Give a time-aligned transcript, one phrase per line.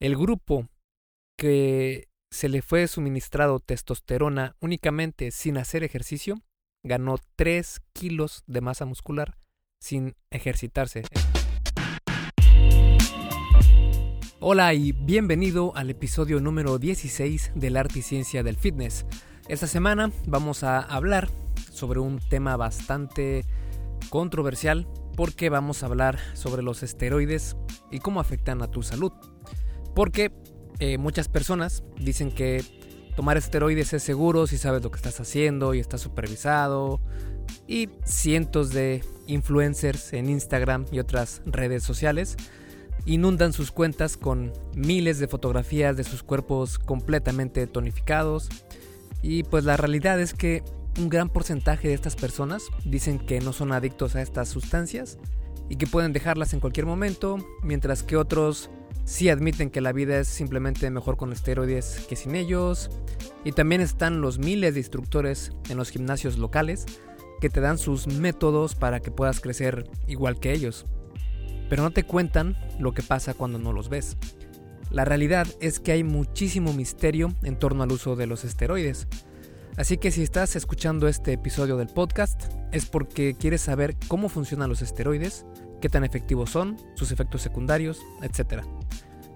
[0.00, 0.68] el grupo
[1.36, 6.40] que se le fue suministrado testosterona únicamente sin hacer ejercicio
[6.84, 9.36] ganó 3 kilos de masa muscular
[9.80, 11.02] sin ejercitarse.
[14.40, 19.04] Hola y bienvenido al episodio número 16 del arte y ciencia del fitness.
[19.48, 21.28] Esta semana vamos a hablar
[21.72, 23.44] sobre un tema bastante
[24.10, 24.86] controversial
[25.16, 27.56] porque vamos a hablar sobre los esteroides
[27.90, 29.12] y cómo afectan a tu salud.
[29.94, 30.32] Porque
[30.78, 32.64] eh, muchas personas dicen que
[33.16, 37.00] tomar esteroides es seguro si sabes lo que estás haciendo y está supervisado.
[37.66, 42.36] Y cientos de influencers en Instagram y otras redes sociales
[43.06, 48.48] inundan sus cuentas con miles de fotografías de sus cuerpos completamente tonificados.
[49.22, 50.62] Y pues la realidad es que
[50.98, 55.18] un gran porcentaje de estas personas dicen que no son adictos a estas sustancias
[55.68, 58.70] y que pueden dejarlas en cualquier momento, mientras que otros
[59.08, 62.90] sí admiten que la vida es simplemente mejor con esteroides que sin ellos.
[63.42, 66.84] Y también están los miles de instructores en los gimnasios locales
[67.40, 70.86] que te dan sus métodos para que puedas crecer igual que ellos.
[71.70, 74.18] Pero no te cuentan lo que pasa cuando no los ves.
[74.90, 79.08] La realidad es que hay muchísimo misterio en torno al uso de los esteroides.
[79.76, 84.68] Así que si estás escuchando este episodio del podcast es porque quieres saber cómo funcionan
[84.68, 85.46] los esteroides,
[85.80, 88.64] qué tan efectivos son, sus efectos secundarios, etc.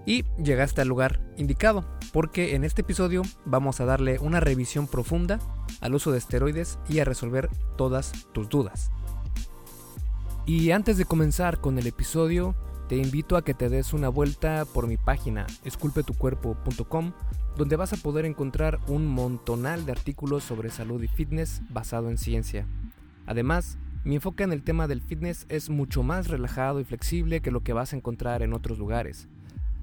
[0.05, 5.39] Y llegaste al lugar indicado, porque en este episodio vamos a darle una revisión profunda
[5.81, 8.91] al uso de esteroides y a resolver todas tus dudas.
[10.45, 12.55] Y antes de comenzar con el episodio,
[12.89, 17.13] te invito a que te des una vuelta por mi página esculpetucuerpo.com
[17.55, 22.17] donde vas a poder encontrar un montonal de artículos sobre salud y fitness basado en
[22.17, 22.67] ciencia.
[23.25, 27.51] Además, mi enfoque en el tema del fitness es mucho más relajado y flexible que
[27.51, 29.29] lo que vas a encontrar en otros lugares,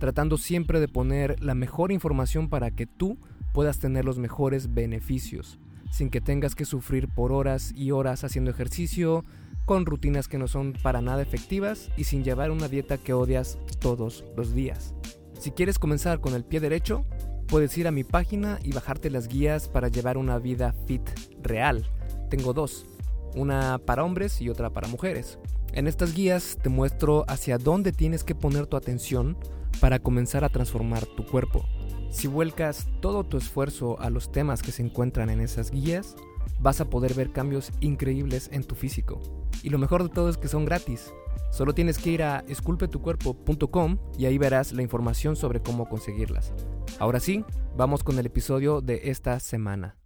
[0.01, 3.19] tratando siempre de poner la mejor información para que tú
[3.55, 5.61] puedas tener los mejores beneficios,
[5.93, 9.25] sin que tengas que sufrir por horas y horas haciendo ejercicio,
[9.65, 13.59] con rutinas que no son para nada efectivas y sin llevar una dieta que odias
[13.79, 14.97] todos los días.
[15.39, 17.05] Si quieres comenzar con el pie derecho,
[17.51, 21.03] Puedes ir a mi página y bajarte las guías para llevar una vida fit
[21.43, 21.85] real.
[22.29, 22.87] Tengo dos,
[23.35, 25.41] una para hombres y otra para mujeres.
[25.73, 29.37] En estas guías te muestro hacia dónde tienes que poner tu atención
[29.81, 31.65] para comenzar a transformar tu cuerpo.
[32.11, 36.17] Si vuelcas todo tu esfuerzo a los temas que se encuentran en esas guías,
[36.59, 39.21] vas a poder ver cambios increíbles en tu físico.
[39.63, 41.13] Y lo mejor de todo es que son gratis.
[41.51, 46.53] Solo tienes que ir a esculpetucuerpo.com y ahí verás la información sobre cómo conseguirlas.
[46.99, 47.45] Ahora sí,
[47.77, 49.97] vamos con el episodio de esta semana.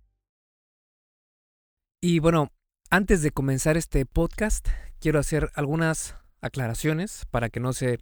[2.00, 2.50] Y bueno,
[2.90, 4.68] antes de comenzar este podcast,
[5.00, 7.98] quiero hacer algunas aclaraciones para que no se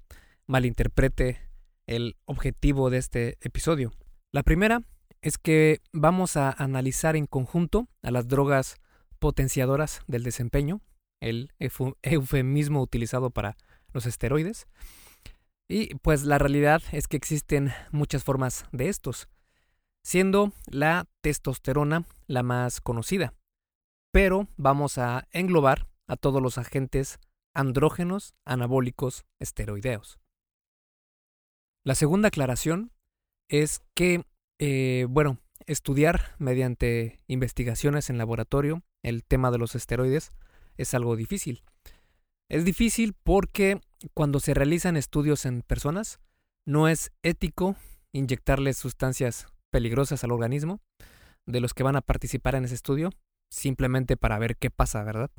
[0.47, 1.52] malinterprete
[1.87, 3.93] el objetivo de este episodio.
[4.33, 4.83] La primera
[5.21, 8.77] es que vamos a analizar en conjunto a las drogas
[9.19, 10.81] potenciadoras del desempeño,
[11.21, 11.53] el
[12.03, 13.57] eufemismo utilizado para
[13.93, 14.67] los esteroides,
[15.69, 19.29] y pues la realidad es que existen muchas formas de estos,
[20.03, 23.33] siendo la testosterona la más conocida.
[24.13, 27.19] Pero vamos a englobar a todos los agentes
[27.55, 30.19] andrógenos anabólicos esteroideos.
[31.85, 32.93] La segunda aclaración
[33.49, 34.25] es que,
[34.59, 40.33] eh, bueno, estudiar mediante investigaciones en laboratorio el tema de los esteroides
[40.77, 41.65] es algo difícil.
[42.49, 43.81] Es difícil porque
[44.15, 46.21] cuando se realizan estudios en personas,
[46.65, 47.77] no es ético
[48.13, 50.81] inyectarles sustancias peligrosas al organismo
[51.47, 53.11] de los que van a participar en ese estudio,
[53.51, 55.31] simplemente para ver qué pasa, ¿verdad?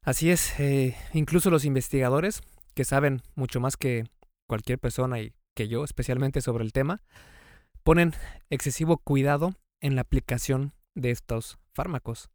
[0.00, 2.40] Así es, eh, incluso los investigadores,
[2.74, 4.04] que saben mucho más que
[4.46, 7.02] cualquier persona y que yo, especialmente sobre el tema,
[7.82, 8.14] ponen
[8.50, 12.30] excesivo cuidado en la aplicación de estos fármacos.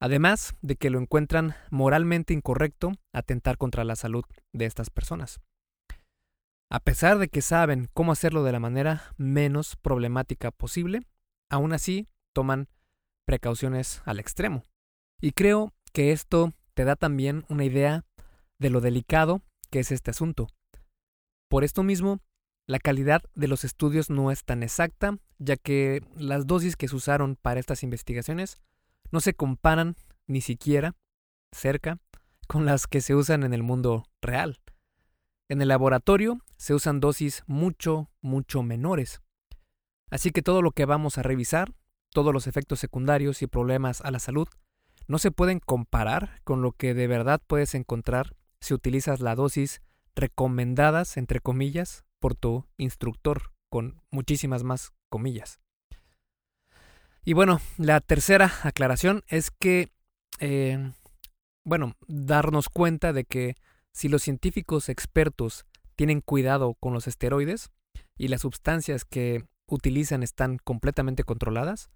[0.00, 5.40] Además de que lo encuentran moralmente incorrecto atentar contra la salud de estas personas.
[6.70, 11.02] A pesar de que saben cómo hacerlo de la manera menos problemática posible,
[11.50, 12.68] aún así toman
[13.26, 14.64] precauciones al extremo.
[15.20, 18.04] Y creo que esto te da también una idea
[18.58, 20.48] de lo delicado que es este asunto.
[21.50, 22.20] Por esto mismo,
[22.68, 26.94] la calidad de los estudios no es tan exacta, ya que las dosis que se
[26.94, 28.60] usaron para estas investigaciones
[29.10, 29.96] no se comparan
[30.28, 30.94] ni siquiera
[31.50, 31.98] cerca
[32.46, 34.60] con las que se usan en el mundo real.
[35.48, 39.20] En el laboratorio se usan dosis mucho, mucho menores.
[40.08, 41.74] Así que todo lo que vamos a revisar,
[42.10, 44.46] todos los efectos secundarios y problemas a la salud,
[45.08, 49.82] no se pueden comparar con lo que de verdad puedes encontrar si utilizas la dosis
[50.20, 55.60] recomendadas, entre comillas, por tu instructor, con muchísimas más comillas.
[57.24, 59.88] Y bueno, la tercera aclaración es que,
[60.38, 60.92] eh,
[61.64, 63.54] bueno, darnos cuenta de que
[63.92, 67.70] si los científicos expertos tienen cuidado con los esteroides
[68.16, 71.90] y las sustancias que utilizan están completamente controladas,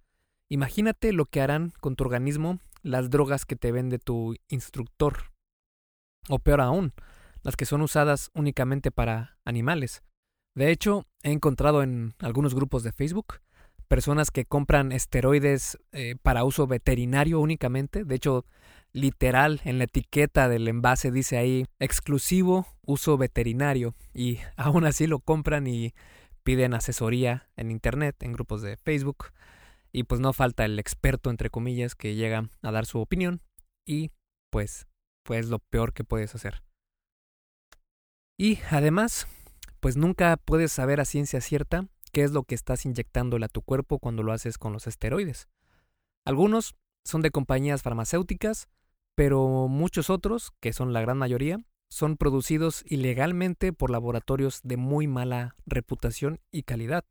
[0.48, 5.32] imagínate lo que harán con tu organismo las drogas que te vende tu instructor.
[6.28, 6.92] O peor aún,
[7.44, 10.02] las que son usadas únicamente para animales.
[10.56, 13.40] De hecho, he encontrado en algunos grupos de Facebook
[13.86, 18.04] personas que compran esteroides eh, para uso veterinario únicamente.
[18.04, 18.44] De hecho,
[18.92, 23.94] literal, en la etiqueta del envase dice ahí exclusivo uso veterinario.
[24.12, 25.94] Y aún así lo compran y
[26.42, 29.26] piden asesoría en Internet, en grupos de Facebook.
[29.92, 33.42] Y pues no falta el experto, entre comillas, que llega a dar su opinión.
[33.86, 34.10] Y
[34.50, 34.88] pues,
[35.24, 36.63] pues lo peor que puedes hacer.
[38.38, 39.26] Y además,
[39.80, 43.62] pues nunca puedes saber a ciencia cierta qué es lo que estás inyectándole a tu
[43.62, 45.48] cuerpo cuando lo haces con los esteroides.
[46.24, 48.68] Algunos son de compañías farmacéuticas,
[49.14, 51.58] pero muchos otros, que son la gran mayoría,
[51.90, 57.04] son producidos ilegalmente por laboratorios de muy mala reputación y calidad.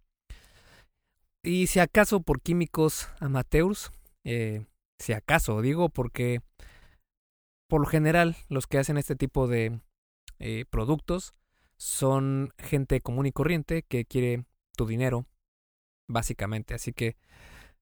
[1.43, 3.91] Y si acaso por químicos amateurs,
[4.25, 4.65] eh,
[4.99, 6.41] si acaso digo porque
[7.69, 9.79] por lo general los que hacen este tipo de
[10.45, 11.33] eh, productos
[11.77, 14.43] son gente común y corriente que quiere
[14.75, 15.25] tu dinero,
[16.09, 16.73] básicamente.
[16.73, 17.15] Así que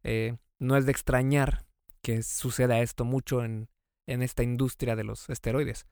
[0.03, 1.65] eh, no es de extrañar
[2.03, 3.67] que suceda esto mucho en,
[4.05, 5.87] en esta industria de los esteroides.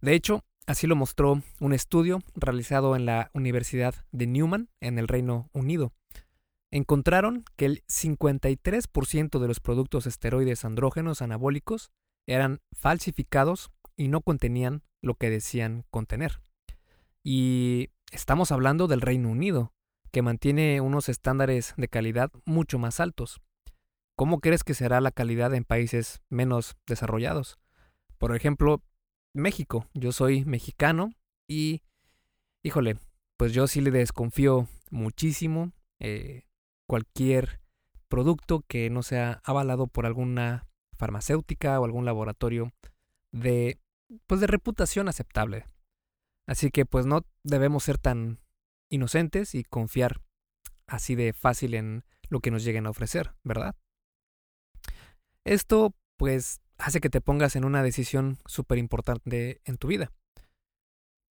[0.00, 5.06] De hecho, así lo mostró un estudio realizado en la Universidad de Newman, en el
[5.06, 5.92] Reino Unido.
[6.72, 11.92] Encontraron que el 53% de los productos esteroides andrógenos anabólicos
[12.26, 16.40] eran falsificados y no contenían lo que decían contener.
[17.22, 19.74] Y estamos hablando del Reino Unido,
[20.12, 23.42] que mantiene unos estándares de calidad mucho más altos.
[24.16, 27.58] ¿Cómo crees que será la calidad en países menos desarrollados?
[28.16, 28.82] Por ejemplo,
[29.34, 29.86] México.
[29.94, 31.12] Yo soy mexicano
[31.46, 31.82] y,
[32.62, 32.96] híjole,
[33.36, 36.44] pues yo sí le desconfío muchísimo eh,
[36.86, 37.60] cualquier
[38.08, 40.66] producto que no sea avalado por alguna
[40.96, 42.72] farmacéutica o algún laboratorio
[43.30, 43.78] de,
[44.26, 45.66] pues de reputación aceptable.
[46.46, 48.40] Así que pues no debemos ser tan
[48.90, 50.22] inocentes y confiar
[50.86, 53.76] así de fácil en lo que nos lleguen a ofrecer, ¿verdad?
[55.44, 60.12] Esto pues hace que te pongas en una decisión súper importante en tu vida.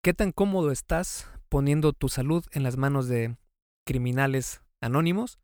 [0.02, 3.36] ¿Qué tan cómodo estás poniendo tu salud en las manos de
[3.84, 5.38] criminales anónimos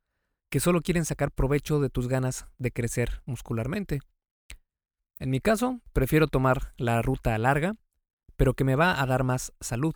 [0.51, 4.01] que solo quieren sacar provecho de tus ganas de crecer muscularmente?
[5.19, 7.77] En mi caso, prefiero tomar la ruta larga,
[8.37, 9.95] pero que me va a dar más salud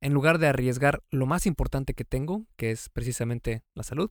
[0.00, 4.10] en lugar de arriesgar lo más importante que tengo, que es precisamente la salud,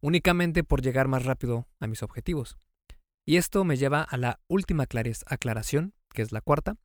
[0.00, 2.56] únicamente por llegar más rápido a mis objetivos.
[3.26, 6.76] Y esto me lleva a la última aclaración, que es la cuarta,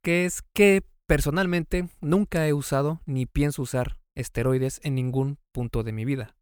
[0.00, 5.92] que es que personalmente nunca he usado ni pienso usar esteroides en ningún punto de
[5.92, 6.34] mi vida.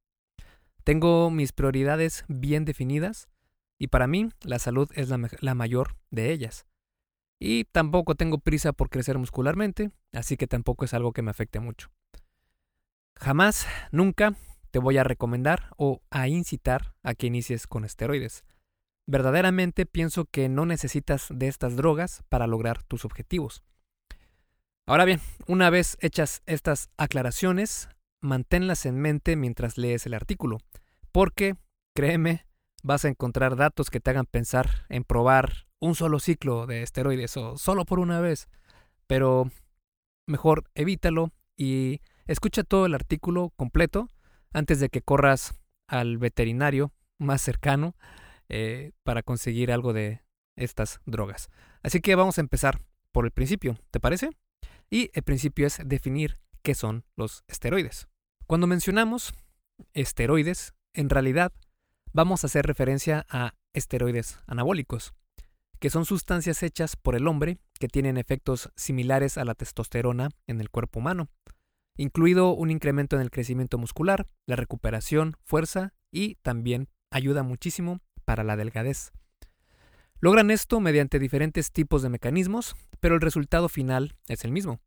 [0.85, 3.29] Tengo mis prioridades bien definidas
[3.81, 6.67] y para mí la salud es la, mayor de ellas.
[7.41, 11.61] Y tampoco tengo prisa por crecer muscularmente, así que tampoco es algo que me afecte
[11.61, 11.91] mucho.
[13.17, 14.37] Jamás, nunca
[14.71, 18.45] te voy a recomendar o a incitar a que inicies con esteroides.
[19.07, 23.65] Verdaderamente pienso que no necesitas de estas drogas para lograr tus objetivos.
[24.87, 27.89] Ahora bien, una vez hechas estas aclaraciones,
[28.21, 30.59] manténlas en mente mientras lees el artículo,
[31.13, 31.57] porque,
[31.95, 32.50] créeme,
[32.83, 37.37] vas a encontrar datos que te hagan pensar en probar un solo ciclo de esteroides
[37.37, 38.49] o solo por una vez.
[39.07, 39.51] Pero
[40.27, 44.09] mejor evítalo y escucha todo el artículo completo
[44.53, 47.97] antes de que corras al veterinario más cercano
[48.49, 50.23] eh, para conseguir algo de
[50.57, 51.51] estas drogas.
[51.83, 52.81] Así que vamos a empezar
[53.13, 54.31] por el principio, ¿te parece?
[54.91, 58.09] Y el principio es definir qué son los esteroides.
[58.47, 59.33] Cuando mencionamos
[59.95, 61.53] esteroides, en realidad
[62.13, 65.15] vamos a hacer referencia a esteroides anabólicos,
[65.79, 70.61] que son sustancias hechas por el hombre que tienen efectos similares a la testosterona en
[70.61, 71.29] el cuerpo humano,
[71.97, 78.45] incluido un incremento en el crecimiento muscular, la recuperación, fuerza y también ayuda muchísimo para
[78.45, 79.13] la delgadez.
[80.21, 84.81] Logran esto mediante diferentes tipos de mecanismos, pero el resultado final es el mismo.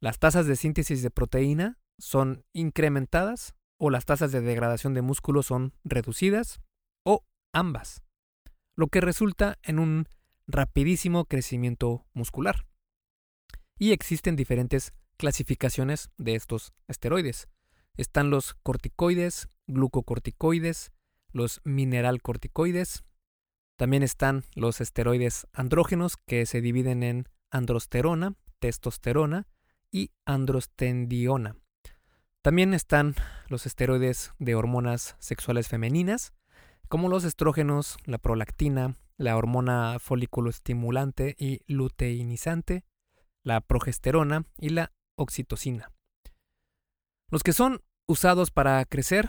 [0.00, 5.42] Las tasas de síntesis de proteína son incrementadas o las tasas de degradación de músculo
[5.42, 6.60] son reducidas
[7.02, 8.02] o ambas
[8.80, 10.08] lo que resulta en un
[10.46, 12.66] rapidísimo crecimiento muscular.
[13.78, 17.48] Y existen diferentes clasificaciones de estos esteroides.
[17.98, 20.92] Están los corticoides, glucocorticoides,
[21.30, 23.04] los mineralcorticoides.
[23.76, 29.46] También están los esteroides andrógenos que se dividen en androsterona, testosterona
[29.90, 31.56] y androstendiona.
[32.42, 33.16] También están
[33.48, 36.32] los esteroides de hormonas sexuales femeninas,
[36.88, 42.84] como los estrógenos, la prolactina, la hormona folículo estimulante y luteinizante,
[43.44, 45.92] la progesterona y la oxitocina.
[47.30, 49.28] Los que son usados para crecer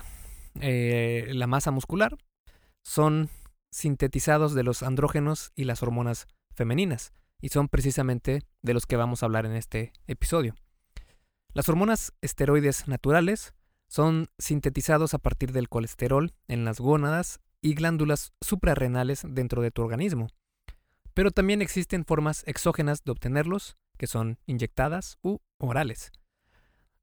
[0.61, 2.17] eh, la masa muscular
[2.81, 3.29] son
[3.71, 9.21] sintetizados de los andrógenos y las hormonas femeninas, y son precisamente de los que vamos
[9.21, 10.55] a hablar en este episodio.
[11.53, 13.53] Las hormonas esteroides naturales
[13.87, 19.81] son sintetizados a partir del colesterol en las gónadas y glándulas suprarrenales dentro de tu
[19.81, 20.29] organismo.
[21.13, 26.13] Pero también existen formas exógenas de obtenerlos, que son inyectadas u orales.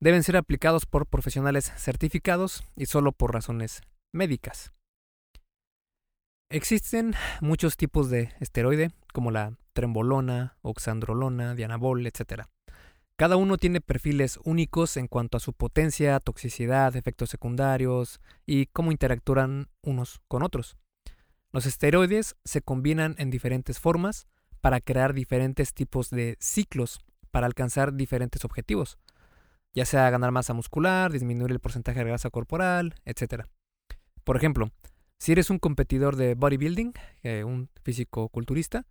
[0.00, 4.72] Deben ser aplicados por profesionales certificados y solo por razones médicas.
[6.48, 12.46] Existen muchos tipos de esteroide, como la trembolona, oxandrolona, dianabol, etc.
[13.18, 18.92] Cada uno tiene perfiles únicos en cuanto a su potencia, toxicidad, efectos secundarios y cómo
[18.92, 20.76] interactúan unos con otros.
[21.50, 24.28] Los esteroides se combinan en diferentes formas
[24.60, 27.00] para crear diferentes tipos de ciclos
[27.32, 28.98] para alcanzar diferentes objetivos,
[29.74, 33.46] ya sea ganar masa muscular, disminuir el porcentaje de grasa corporal, etc.
[34.22, 34.70] Por ejemplo,
[35.18, 36.92] si eres un competidor de bodybuilding,
[37.24, 38.86] eh, un físico culturista,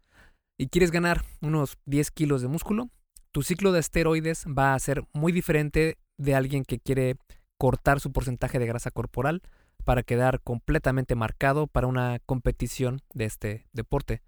[0.58, 2.90] y quieres ganar unos 10 kilos de músculo,
[3.32, 7.18] tu ciclo de esteroides va a ser muy diferente de alguien que quiere
[7.58, 9.42] cortar su porcentaje de grasa corporal
[9.84, 14.22] para quedar completamente marcado para una competición de este deporte.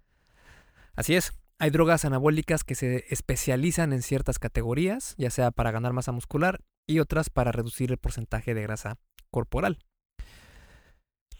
[0.94, 5.92] Así es, hay drogas anabólicas que se especializan en ciertas categorías, ya sea para ganar
[5.92, 8.96] masa muscular y otras para reducir el porcentaje de grasa
[9.30, 9.78] corporal.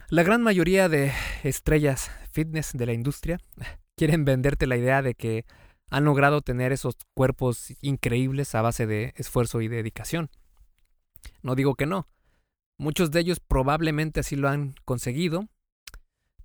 [0.08, 1.12] La gran mayoría de
[1.42, 3.38] estrellas fitness de la industria
[3.96, 5.46] quieren venderte la idea de que
[5.90, 10.30] han logrado tener esos cuerpos increíbles a base de esfuerzo y dedicación.
[11.42, 12.08] No digo que no.
[12.78, 15.48] Muchos de ellos probablemente así lo han conseguido,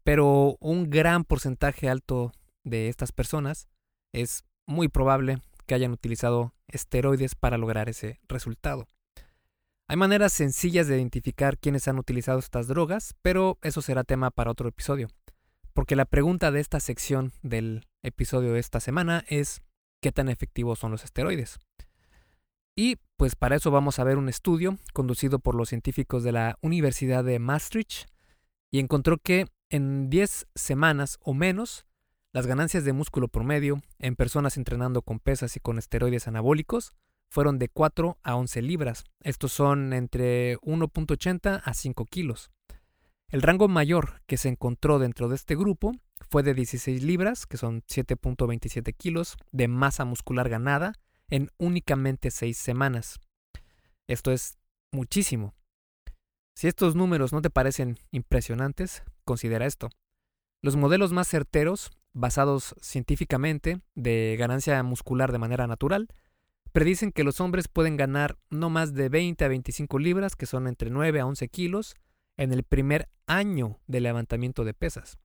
[0.04, 2.34] pero un gran porcentaje alto
[2.64, 3.70] de estas personas
[4.12, 8.88] es muy probable que hayan utilizado esteroides para lograr ese resultado.
[9.88, 14.52] Hay maneras sencillas de identificar quiénes han utilizado estas drogas, pero eso será tema para
[14.52, 15.10] otro episodio
[15.76, 19.62] porque la pregunta de esta sección del episodio de esta semana es
[20.02, 21.60] ¿qué tan efectivos son los esteroides?
[22.78, 26.58] Y pues para eso vamos a ver un estudio conducido por los científicos de la
[26.62, 28.08] Universidad de Maastricht
[28.72, 31.86] y encontró que en 10 semanas o menos
[32.34, 36.94] las ganancias de músculo promedio en personas entrenando con pesas y con esteroides anabólicos
[37.30, 39.04] fueron de 4 a 11 libras.
[39.22, 42.50] Estos son entre 1.80 a 5 kilos.
[43.32, 45.94] El rango mayor que se encontró dentro de este grupo
[46.30, 50.94] fue de 16 libras, que son 7.27 kilos, de masa muscular ganada
[51.30, 53.20] en únicamente 6 semanas.
[54.08, 54.58] Esto es
[54.92, 55.54] muchísimo.
[56.56, 59.90] Si estos números no te parecen impresionantes, considera esto.
[60.62, 66.08] Los modelos más certeros, basados científicamente de ganancia muscular de manera natural,
[66.72, 70.68] predicen que los hombres pueden ganar no más de 20 a 25 libras, que son
[70.68, 71.96] entre 9 a 11 kilos,
[72.38, 75.18] en el primer año de levantamiento de pesas.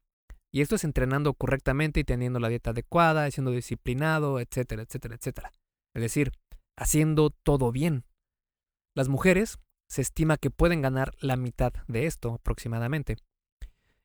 [0.53, 5.53] Y esto es entrenando correctamente y teniendo la dieta adecuada, siendo disciplinado, etcétera, etcétera, etcétera.
[5.95, 6.33] Es decir,
[6.77, 8.05] haciendo todo bien.
[8.95, 13.17] Las mujeres se estima que pueden ganar la mitad de esto aproximadamente.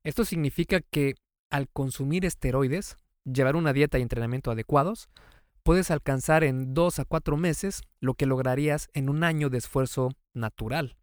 [0.03, 1.15] Esto significa que
[1.50, 5.09] al consumir esteroides, llevar una dieta y entrenamiento adecuados,
[5.63, 10.12] puedes alcanzar en dos a cuatro meses lo que lograrías en un año de esfuerzo
[10.33, 10.97] natural.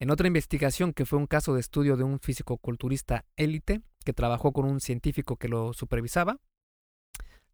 [0.00, 4.52] En otra investigación que fue un caso de estudio de un físico-culturista élite que trabajó
[4.52, 6.40] con un científico que lo supervisaba,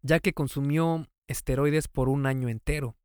[0.01, 2.95] ya que consumió esteroides por un año entero,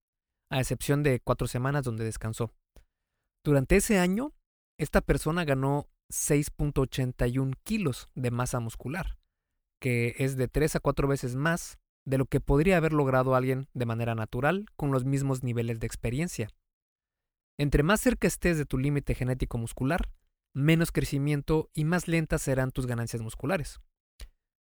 [0.50, 2.52] a excepción de cuatro semanas donde descansó.
[3.44, 4.32] Durante ese año,
[4.78, 9.18] esta persona ganó 6.81 kilos de masa muscular,
[9.80, 13.68] que es de 3 a 4 veces más de lo que podría haber logrado alguien
[13.74, 16.48] de manera natural con los mismos niveles de experiencia.
[17.58, 20.10] Entre más cerca estés de tu límite genético muscular,
[20.54, 23.80] menos crecimiento y más lentas serán tus ganancias musculares.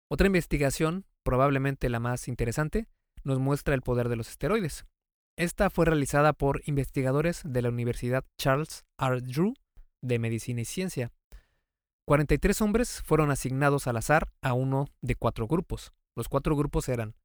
[0.09, 2.87] Otra investigación, probablemente la más interesante,
[3.23, 4.85] nos muestra el poder de los esteroides.
[5.37, 9.21] Esta fue realizada por investigadores de la Universidad Charles R.
[9.21, 9.55] Drew
[10.01, 11.11] de Medicina y Ciencia.
[12.05, 15.93] 43 hombres fueron asignados al azar a uno de cuatro grupos.
[16.15, 17.15] Los cuatro grupos eran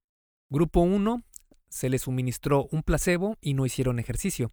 [0.51, 1.23] Grupo 1,
[1.69, 4.53] se les suministró un placebo y no hicieron ejercicio.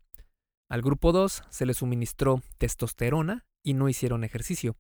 [0.69, 4.75] Al grupo 2 se les suministró testosterona y no hicieron ejercicio.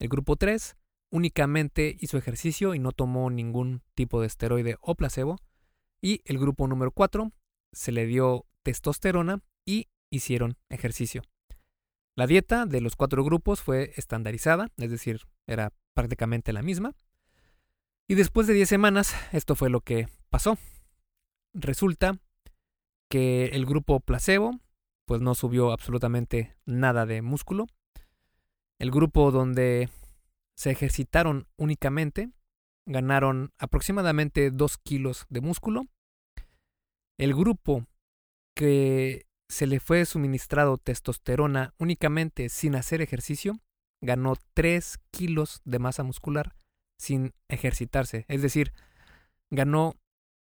[0.00, 0.76] El grupo 3
[1.10, 5.38] únicamente hizo ejercicio y no tomó ningún tipo de esteroide o placebo.
[6.00, 7.30] Y el grupo número 4
[7.72, 11.22] se le dio testosterona y hicieron ejercicio.
[12.16, 16.94] La dieta de los cuatro grupos fue estandarizada, es decir, era prácticamente la misma.
[18.08, 20.58] Y después de 10 semanas, esto fue lo que pasó.
[21.54, 22.18] Resulta
[23.08, 24.58] que el grupo placebo
[25.06, 27.66] pues no subió absolutamente nada de músculo.
[28.78, 29.88] El grupo donde
[30.56, 32.30] se ejercitaron únicamente
[32.86, 35.86] ganaron aproximadamente 2 kilos de músculo.
[37.18, 37.86] El grupo
[38.56, 43.60] que se le fue suministrado testosterona únicamente sin hacer ejercicio
[44.00, 46.54] ganó 3 kilos de masa muscular
[46.98, 48.24] sin ejercitarse.
[48.28, 48.72] Es decir,
[49.50, 49.96] ganó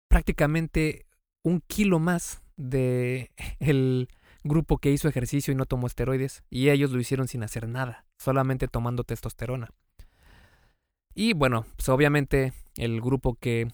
[0.09, 1.07] prácticamente
[1.45, 4.09] un kilo más de el
[4.49, 8.05] grupo que hizo ejercicio y no tomó esteroides, y ellos lo hicieron sin hacer nada,
[8.19, 9.71] solamente tomando testosterona.
[11.15, 13.69] Y bueno, pues obviamente el grupo que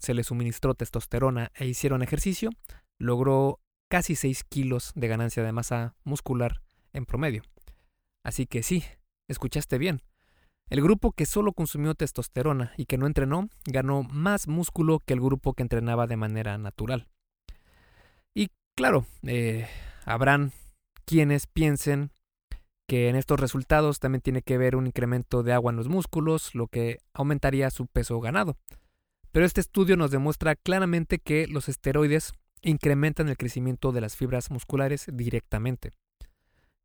[0.00, 2.50] se le suministró testosterona e hicieron ejercicio
[2.98, 6.60] logró casi 6 kilos de ganancia de masa muscular
[6.92, 7.42] en promedio.
[8.24, 8.84] Así que sí,
[9.28, 10.02] escuchaste bien.
[10.68, 15.20] El grupo que solo consumió testosterona y que no entrenó ganó más músculo que el
[15.20, 17.08] grupo que entrenaba de manera natural.
[18.78, 19.66] Claro, eh,
[20.04, 20.52] habrán
[21.04, 22.12] quienes piensen
[22.86, 26.54] que en estos resultados también tiene que ver un incremento de agua en los músculos,
[26.54, 28.56] lo que aumentaría su peso ganado.
[29.32, 34.48] Pero este estudio nos demuestra claramente que los esteroides incrementan el crecimiento de las fibras
[34.52, 35.90] musculares directamente.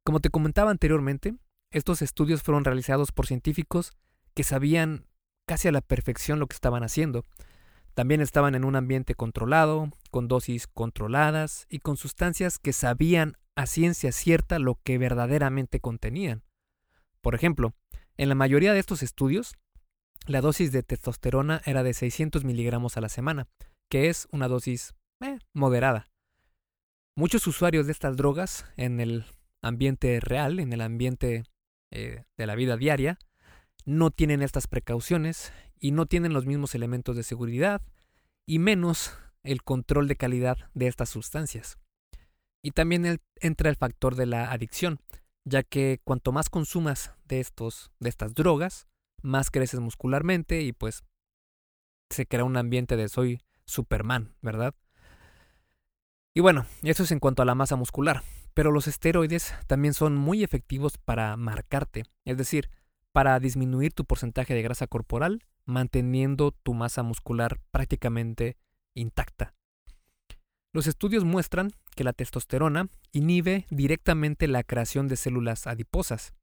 [0.04, 1.36] Como te comentaba anteriormente,
[1.70, 3.92] estos estudios fueron realizados por científicos
[4.34, 5.06] que sabían
[5.46, 7.24] casi a la perfección lo que estaban haciendo.
[7.94, 13.68] También estaban en un ambiente controlado, con dosis controladas y con sustancias que sabían a
[13.68, 16.44] ciencia cierta lo que verdaderamente contenían.
[17.22, 17.74] Por ejemplo,
[18.18, 19.56] en la mayoría de estos estudios,
[20.26, 23.48] la dosis de testosterona era de 600 miligramos a la semana,
[23.90, 26.08] que es una dosis eh, moderada.
[27.16, 29.26] Muchos usuarios de estas drogas en el
[29.62, 31.44] ambiente real, en el ambiente
[31.92, 33.20] eh, de la vida diaria,
[33.86, 37.82] no tienen estas precauciones y no tienen los mismos elementos de seguridad
[38.46, 41.78] y menos el control de calidad de estas sustancias.
[42.62, 45.00] Y también entra el factor de la adicción,
[45.46, 48.88] ya que cuanto más consumas de estos de estas drogas,
[49.22, 51.04] más creces muscularmente y pues
[52.10, 54.76] se crea un ambiente de soy Superman, ¿verdad?
[56.34, 58.24] Y bueno, eso es en cuanto a la masa muscular.
[58.54, 62.70] Pero los esteroides también son muy efectivos para marcarte, es decir,
[63.12, 68.58] para disminuir tu porcentaje de grasa corporal, manteniendo tu masa muscular prácticamente
[68.94, 69.54] intacta.
[70.74, 76.34] Los estudios muestran que la testosterona inhibe directamente la creación de células adiposas,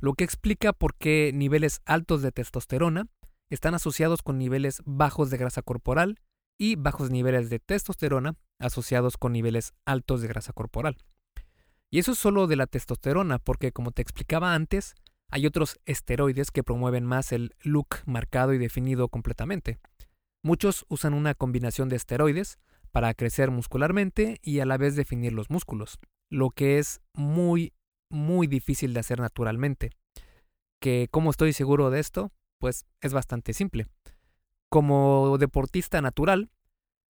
[0.00, 3.08] lo que explica por qué niveles altos de testosterona
[3.50, 6.20] están asociados con niveles bajos de grasa corporal
[6.56, 10.98] y bajos niveles de testosterona asociados con niveles altos de grasa corporal.
[11.90, 14.94] Y eso es solo de la testosterona, porque como te explicaba antes,
[15.30, 19.78] hay otros esteroides que promueven más el look marcado y definido completamente.
[20.42, 22.58] Muchos usan una combinación de esteroides
[22.92, 25.98] para crecer muscularmente y a la vez definir los músculos,
[26.30, 27.74] lo que es muy,
[28.10, 29.90] muy difícil de hacer naturalmente.
[30.80, 32.32] Que, ¿cómo estoy seguro de esto?
[32.58, 33.86] Pues es bastante simple.
[34.70, 36.50] Como deportista natural,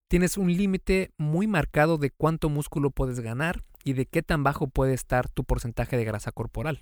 [0.09, 4.69] tienes un límite muy marcado de cuánto músculo puedes ganar y de qué tan bajo
[4.69, 6.81] puede estar tu porcentaje de grasa corporal.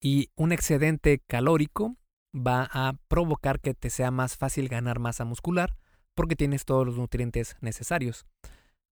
[0.00, 1.96] Y un excedente calórico
[2.34, 5.76] va a provocar que te sea más fácil ganar masa muscular
[6.14, 8.26] porque tienes todos los nutrientes necesarios.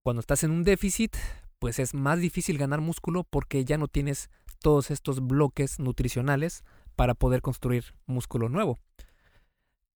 [0.02, 1.16] Cuando estás en un déficit,
[1.58, 6.64] pues es más difícil ganar músculo porque ya no tienes todos estos bloques nutricionales
[6.94, 8.78] para poder construir músculo nuevo.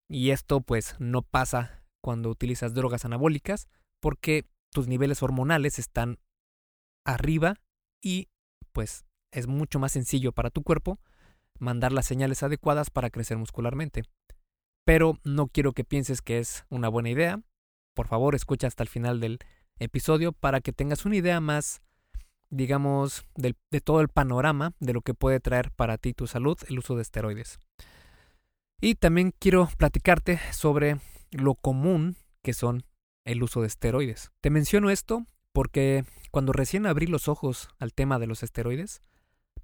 [0.09, 3.69] Y esto pues no pasa cuando utilizas drogas anabólicas
[4.01, 6.19] porque tus niveles hormonales están
[7.05, 7.55] arriba
[8.03, 8.29] y
[8.73, 10.99] pues es mucho más sencillo para tu cuerpo
[11.59, 14.03] mandar las señales adecuadas para crecer muscularmente.
[14.85, 17.43] Pero no quiero que pienses que es una buena idea.
[17.95, 19.39] Por favor, escucha hasta el final del
[19.79, 21.83] episodio para que tengas una idea más,
[22.49, 26.59] digamos, de, de todo el panorama de lo que puede traer para ti tu salud
[26.69, 27.59] el uso de esteroides.
[28.81, 30.99] Y también quiero platicarte sobre
[31.31, 32.85] lo común que son
[33.27, 34.31] el uso de esteroides.
[34.41, 39.03] Te menciono esto porque cuando recién abrí los ojos al tema de los esteroides,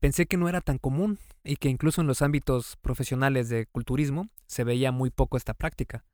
[0.06, 4.28] pensé que no era tan común y que incluso en los ámbitos profesionales de culturismo
[4.46, 6.04] se veía muy poco esta práctica.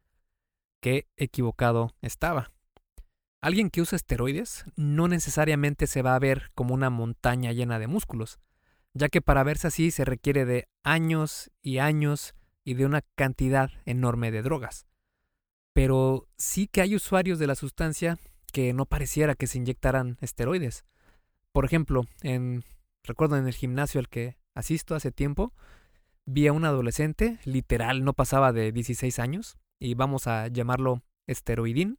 [0.80, 2.50] Qué equivocado estaba.
[3.42, 7.86] Alguien que usa esteroides no necesariamente se va a ver como una montaña llena de
[7.86, 8.38] músculos,
[8.94, 13.70] ya que para verse así se requiere de años y años y de una cantidad
[13.84, 14.86] enorme de drogas.
[15.74, 18.16] Pero sí que hay usuarios de la sustancia
[18.54, 20.86] que no pareciera que se inyectaran esteroides.
[21.52, 22.64] Por ejemplo, en
[23.04, 25.52] recuerdo en el gimnasio al que asisto hace tiempo,
[26.26, 31.96] vi a un adolescente, literal, no pasaba de 16 años, y vamos a llamarlo esteroidín.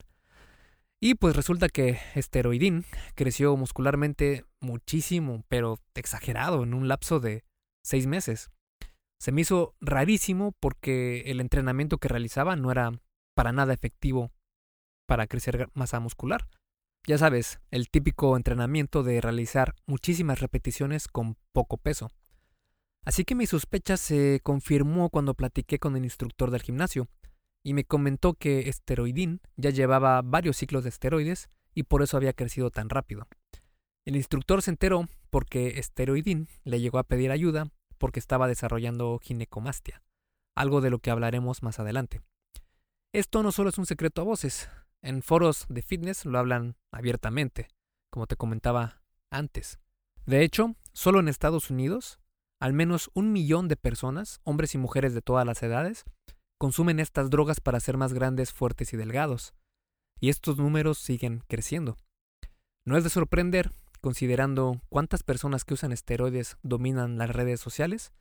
[1.01, 2.85] Y pues resulta que esteroidín
[3.15, 7.43] creció muscularmente muchísimo, pero exagerado, en un lapso de
[7.83, 8.51] 6 meses.
[9.19, 12.91] Se me hizo rarísimo porque el entrenamiento que realizaba no era
[13.35, 14.31] para nada efectivo
[15.05, 16.47] para crecer masa muscular.
[17.05, 22.09] Ya sabes, el típico entrenamiento de realizar muchísimas repeticiones con poco peso.
[23.03, 27.09] Así que mi sospecha se confirmó cuando platiqué con el instructor del gimnasio,
[27.61, 32.33] y me comentó que esteroidín ya llevaba varios ciclos de esteroides y por eso había
[32.33, 33.27] crecido tan rápido.
[34.05, 40.03] El instructor se enteró porque esteroidín le llegó a pedir ayuda porque estaba desarrollando ginecomastia,
[40.55, 42.21] algo de lo que hablaremos más adelante.
[43.13, 44.69] Esto no solo es un secreto a voces,
[45.03, 47.67] en foros de fitness lo hablan abiertamente,
[48.09, 49.79] como te comentaba antes.
[50.25, 52.19] De hecho, solo en Estados Unidos,
[52.59, 56.05] al menos un millón de personas, hombres y mujeres de todas las edades,
[56.57, 59.53] consumen estas drogas para ser más grandes, fuertes y delgados.
[60.21, 61.97] Y estos números siguen creciendo.
[62.85, 68.13] No es de sorprender, considerando cuántas personas que usan esteroides dominan las redes sociales,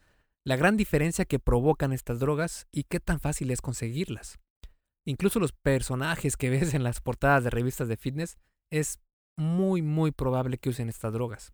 [0.45, 4.41] la gran diferencia que provocan estas drogas y qué tan fácil es conseguirlas.
[5.05, 8.39] Incluso los personajes que ves en las portadas de revistas de fitness
[8.71, 9.01] es
[9.37, 11.53] muy muy probable que usen estas drogas.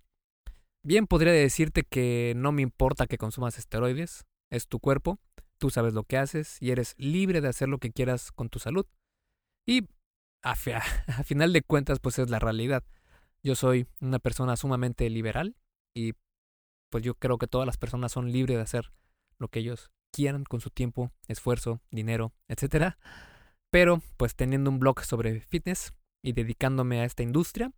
[0.84, 5.18] Bien podría decirte que no me importa que consumas esteroides, es tu cuerpo,
[5.58, 8.58] tú sabes lo que haces y eres libre de hacer lo que quieras con tu
[8.58, 8.86] salud.
[9.66, 9.88] Y
[10.42, 10.54] a,
[11.24, 12.84] final de cuentas pues es la realidad.
[13.42, 15.56] Yo soy una persona sumamente liberal
[15.94, 16.14] y
[16.90, 18.92] pues yo creo que todas las personas son libres de hacer
[19.38, 22.98] lo que ellos quieran con su tiempo, esfuerzo, dinero, etcétera.
[23.70, 27.72] Pero, pues teniendo un blog sobre fitness y dedicándome a esta industria,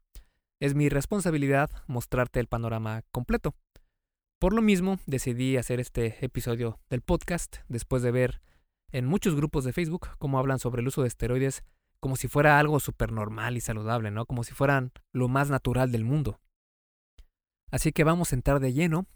[0.61, 3.55] es mi responsabilidad mostrarte el panorama completo.
[4.39, 8.41] Por lo mismo, decidí hacer este episodio del podcast después de ver
[8.93, 11.63] en muchos grupos de Facebook cómo hablan sobre el uso de esteroides
[12.01, 14.25] como si fuera algo súper normal y saludable, ¿no?
[14.25, 16.41] Como si fueran lo más natural del mundo.
[17.71, 19.07] Así que vamos a entrar de lleno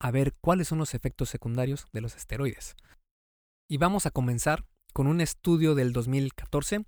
[0.00, 2.74] a ver cuáles son los efectos secundarios de los esteroides.
[3.70, 6.84] Y vamos a comenzar con un estudio del 2014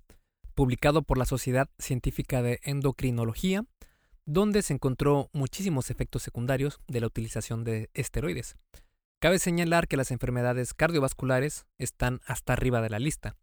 [0.53, 3.65] publicado por la Sociedad Científica de Endocrinología,
[4.25, 8.55] donde se encontró muchísimos efectos secundarios de la utilización de esteroides.
[9.19, 13.35] Cabe señalar que las enfermedades cardiovasculares están hasta arriba de la lista.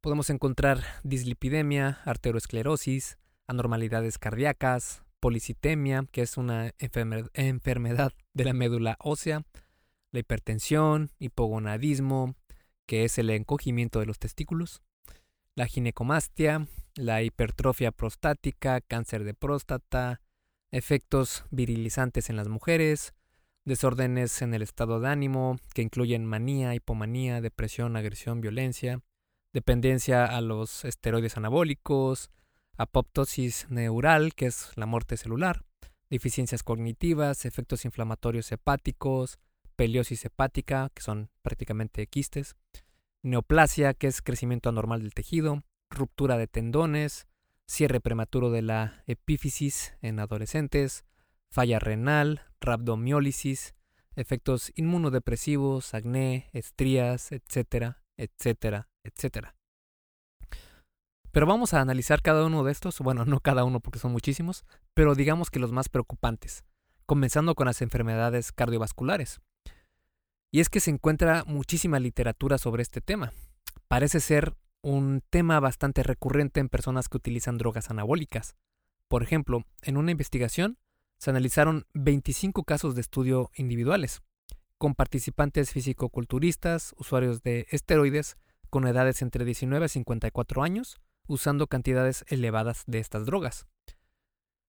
[0.00, 9.44] Podemos encontrar dislipidemia, arteriosclerosis, anormalidades cardíacas, policitemia, que es una enfermedad de la médula ósea,
[10.10, 12.34] la hipertensión, hipogonadismo,
[12.86, 14.82] que es el encogimiento de los testículos,
[15.54, 20.20] la ginecomastia, la hipertrofia prostática, cáncer de próstata,
[20.70, 23.14] efectos virilizantes en las mujeres,
[23.64, 29.00] desórdenes en el estado de ánimo que incluyen manía, hipomanía, depresión, agresión, violencia,
[29.52, 32.30] dependencia a los esteroides anabólicos,
[32.76, 35.64] apoptosis neural, que es la muerte celular,
[36.10, 39.38] deficiencias cognitivas, efectos inflamatorios hepáticos,
[39.82, 42.54] peliosis hepática, que son prácticamente quistes,
[43.24, 47.26] neoplasia, que es crecimiento anormal del tejido, ruptura de tendones,
[47.66, 51.04] cierre prematuro de la epífisis en adolescentes,
[51.50, 53.74] falla renal, rhabdomiólisis,
[54.14, 59.56] efectos inmunodepresivos, acné, estrías, etcétera, etcétera, etcétera.
[61.32, 64.64] Pero vamos a analizar cada uno de estos, bueno, no cada uno porque son muchísimos,
[64.94, 66.62] pero digamos que los más preocupantes,
[67.04, 69.40] comenzando con las enfermedades cardiovasculares.
[70.54, 73.32] Y es que se encuentra muchísima literatura sobre este tema.
[73.88, 78.54] Parece ser un tema bastante recurrente en personas que utilizan drogas anabólicas.
[79.08, 80.78] Por ejemplo, en una investigación
[81.18, 84.20] se analizaron 25 casos de estudio individuales,
[84.76, 88.36] con participantes físico-culturistas, usuarios de esteroides,
[88.68, 93.66] con edades entre 19 a 54 años, usando cantidades elevadas de estas drogas.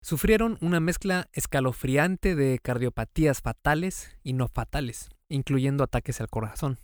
[0.02, 6.80] Sufrieron una mezcla escalofriante de cardiopatías fatales y no fatales, incluyendo ataques al corazón.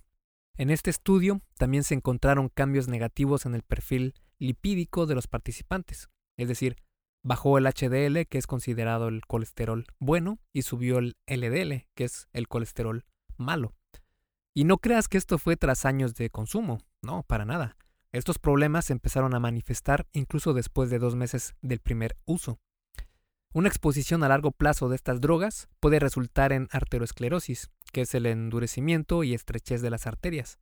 [0.56, 6.10] En este estudio también se encontraron cambios negativos en el perfil lipídico de los participantes,
[6.38, 6.78] es decir,
[7.24, 12.28] bajó el HDL, que es considerado el colesterol bueno, y subió el LDL, que es
[12.34, 13.06] el colesterol
[13.38, 13.74] malo.
[14.54, 17.76] Y no creas que esto fue tras años de consumo, no, para nada.
[18.12, 22.60] Estos problemas se empezaron a manifestar incluso después de dos meses del primer uso.
[23.54, 28.26] Una exposición a largo plazo de estas drogas puede resultar en arteriosclerosis, que es el
[28.26, 30.60] endurecimiento y estrechez de las arterias,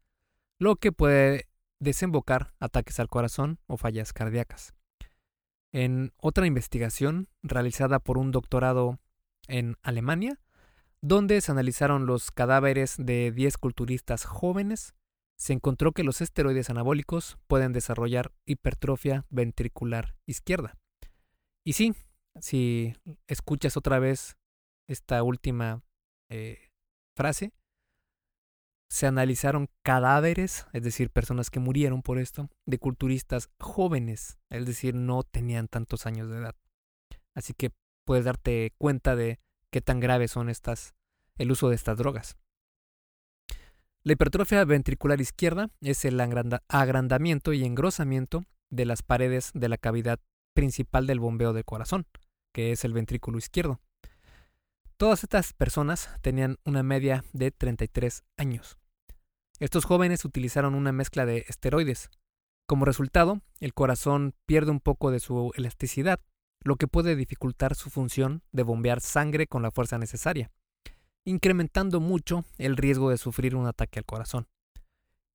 [0.59, 1.47] lo que puede
[1.79, 4.75] desembocar ataques al corazón o fallas cardíacas.
[5.71, 8.99] En otra investigación realizada por un doctorado
[9.47, 10.39] en Alemania,
[11.01, 14.93] donde se analizaron los cadáveres de 10 culturistas jóvenes,
[15.37, 20.77] se encontró que los esteroides anabólicos pueden desarrollar hipertrofia ventricular izquierda.
[21.63, 21.95] Y sí,
[22.39, 22.93] si
[23.27, 24.37] escuchas otra vez
[24.87, 25.81] esta última
[26.29, 26.70] eh,
[27.15, 27.53] frase,
[28.89, 34.95] se analizaron cadáveres, es decir, personas que murieron por esto, de culturistas jóvenes, es decir,
[34.95, 36.55] no tenían tantos años de edad.
[37.33, 37.71] Así que
[38.05, 39.39] puedes darte cuenta de
[39.71, 40.93] qué tan graves son estas
[41.37, 42.37] el uso de estas drogas.
[44.03, 50.19] La hipertrofia ventricular izquierda es el agrandamiento y engrosamiento de las paredes de la cavidad
[50.53, 52.07] principal del bombeo del corazón,
[52.53, 53.79] que es el ventrículo izquierdo.
[55.01, 58.77] Todas estas personas tenían una media de 33 años.
[59.59, 62.11] Estos jóvenes utilizaron una mezcla de esteroides.
[62.67, 66.19] Como resultado, el corazón pierde un poco de su elasticidad,
[66.63, 70.51] lo que puede dificultar su función de bombear sangre con la fuerza necesaria,
[71.25, 74.49] incrementando mucho el riesgo de sufrir un ataque al corazón.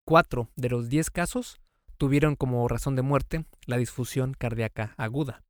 [0.05, 1.59] Cuatro de los diez casos
[1.97, 5.43] tuvieron como razón de muerte la disfunción cardíaca aguda.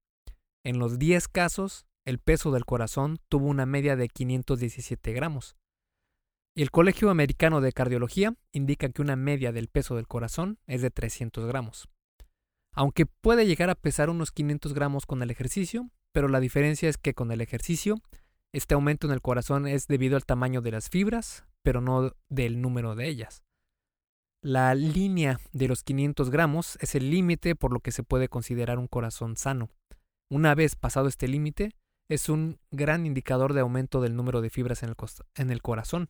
[0.65, 5.57] En los diez casos, el peso del corazón tuvo una media de 517 gramos,
[6.57, 10.81] y el Colegio Americano de Cardiología indica que una media del peso del corazón es
[10.81, 11.87] de 300 gramos.
[12.73, 16.97] Aunque puede llegar a pesar unos 500 gramos con el ejercicio, pero la diferencia es
[16.97, 17.97] que con el ejercicio,
[18.55, 22.63] este aumento en el corazón es debido al tamaño de las fibras, pero no del
[22.63, 23.43] número de ellas.
[24.43, 28.79] La línea de los 500 gramos es el límite por lo que se puede considerar
[28.79, 29.69] un corazón sano.
[30.31, 31.73] Una vez pasado este límite,
[32.09, 36.09] es un gran indicador de aumento del número de fibras en el, corazón,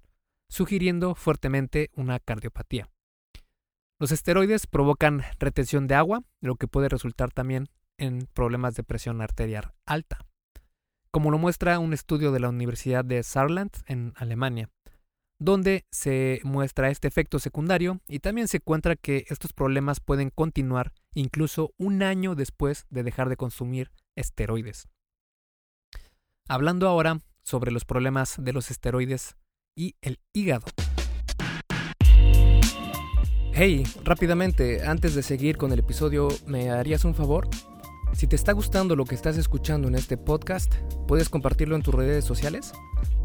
[0.48, 2.90] sugiriendo fuertemente una cardiopatía.
[3.98, 9.22] Los esteroides provocan retención de agua, lo que puede resultar también en problemas de presión
[9.22, 10.18] arterial alta,
[11.10, 14.68] como lo muestra un estudio de la Universidad de Saarland en Alemania,
[15.38, 20.92] donde se muestra este efecto secundario y también se encuentra que estos problemas pueden continuar
[21.14, 24.88] incluso un año después de dejar de consumir esteroides.
[26.48, 29.36] Hablando ahora sobre los problemas de los esteroides
[29.76, 30.66] y el hígado.
[33.52, 37.48] Hey, rápidamente, antes de seguir con el episodio, ¿me harías un favor?
[38.12, 40.72] Si te está gustando lo que estás escuchando en este podcast,
[41.08, 42.72] ¿puedes compartirlo en tus redes sociales?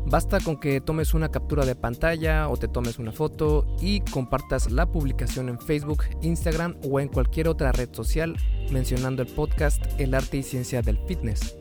[0.07, 4.71] Basta con que tomes una captura de pantalla o te tomes una foto y compartas
[4.71, 8.35] la publicación en Facebook, Instagram o en cualquier otra red social
[8.71, 11.60] mencionando el podcast El arte y ciencia del fitness.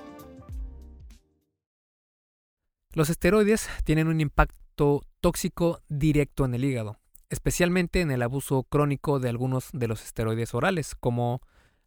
[2.93, 6.99] Los esteroides tienen un impacto tóxico directo en el hígado,
[7.29, 11.39] especialmente en el abuso crónico de algunos de los esteroides orales, como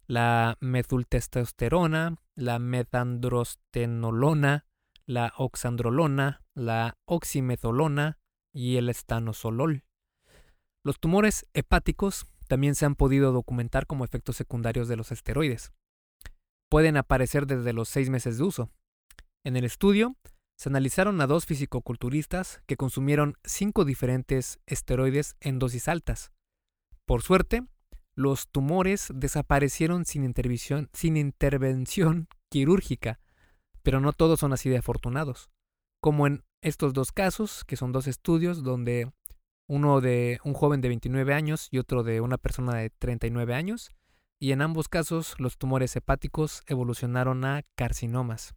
[0.07, 4.65] la methyltestosterona, la metandrostenolona,
[5.05, 8.17] la oxandrolona, la oximetolona
[8.51, 9.83] y el estanosolol.
[10.83, 15.71] Los tumores hepáticos también se han podido documentar como efectos secundarios de los esteroides.
[16.67, 18.71] Pueden aparecer desde los seis meses de uso.
[19.43, 20.15] En el estudio
[20.55, 26.31] se analizaron a dos fisicoculturistas que consumieron cinco diferentes esteroides en dosis altas.
[27.05, 27.63] Por suerte,
[28.15, 30.89] los tumores desaparecieron sin intervención,
[32.49, 33.19] quirúrgica,
[33.83, 35.49] pero no todos son así de afortunados.
[36.01, 39.11] Como en estos dos casos, que son dos estudios donde
[39.67, 43.91] uno de un joven de 29 años y otro de una persona de 39 años,
[44.39, 48.55] y en ambos casos los tumores hepáticos evolucionaron a carcinomas.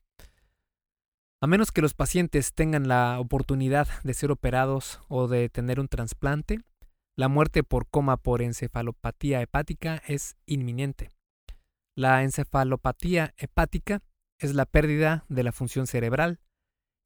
[1.41, 5.89] A menos que los pacientes tengan la oportunidad de ser operados o de tener un
[5.89, 6.61] trasplante,
[7.17, 11.11] la muerte por coma por encefalopatía hepática es inminente.
[11.97, 14.01] La encefalopatía hepática
[14.39, 16.41] es la pérdida de la función cerebral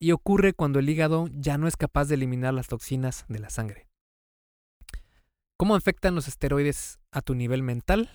[0.00, 3.50] y ocurre cuando el hígado ya no es capaz de eliminar las toxinas de la
[3.50, 3.86] sangre.
[5.58, 8.10] ¿Cómo afectan los esteroides a tu nivel mental?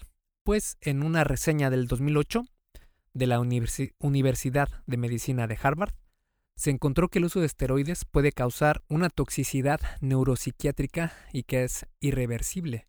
[0.47, 2.45] pues en una reseña del 2008
[3.13, 5.91] de la Universidad de Medicina de Harvard,
[6.57, 11.85] se encontró que el uso de esteroides puede causar una toxicidad neuropsiquiátrica y que es
[11.99, 12.87] irreversible.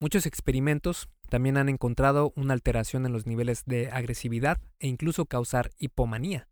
[0.00, 5.70] Muchos experimentos también han encontrado una alteración en los niveles de agresividad e incluso causar
[5.78, 6.46] hipomanía.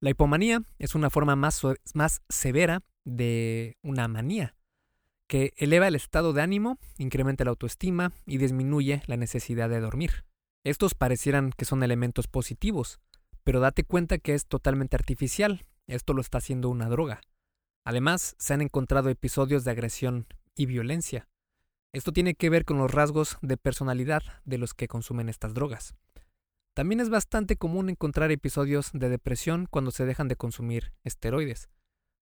[0.00, 1.62] La hipomanía es una forma más,
[1.94, 4.54] más severa de una manía,
[5.26, 10.26] que eleva el estado de ánimo, incrementa la autoestima y disminuye la necesidad de dormir.
[10.62, 13.00] Estos parecieran que son elementos positivos,
[13.44, 17.20] pero date cuenta que es totalmente artificial, esto lo está haciendo una droga.
[17.84, 20.26] Además, se han encontrado episodios de agresión
[20.56, 21.28] y violencia.
[21.92, 25.94] Esto tiene que ver con los rasgos de personalidad de los que consumen estas drogas.
[26.74, 31.68] También es bastante común encontrar episodios de depresión cuando se dejan de consumir esteroides.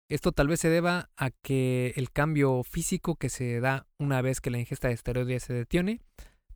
[0.10, 4.42] Esto tal vez se deba a que el cambio físico que se da una vez
[4.42, 6.02] que la ingesta de esteroides se detiene,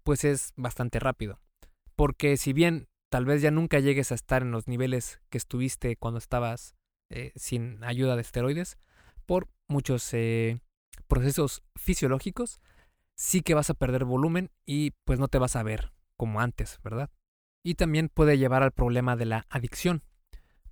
[0.04, 1.40] pues es bastante rápido.
[1.96, 5.96] Porque si bien tal vez ya nunca llegues a estar en los niveles que estuviste
[5.98, 6.74] cuando estabas
[7.12, 8.80] eh, sin ayuda de esteroides,
[9.28, 10.62] por muchos eh,
[11.08, 12.60] procesos fisiológicos,
[13.14, 16.80] sí que vas a perder volumen y pues no te vas a ver como antes,
[16.84, 17.12] ¿verdad?
[17.62, 20.02] Y también puede llevar al problema de la adicción,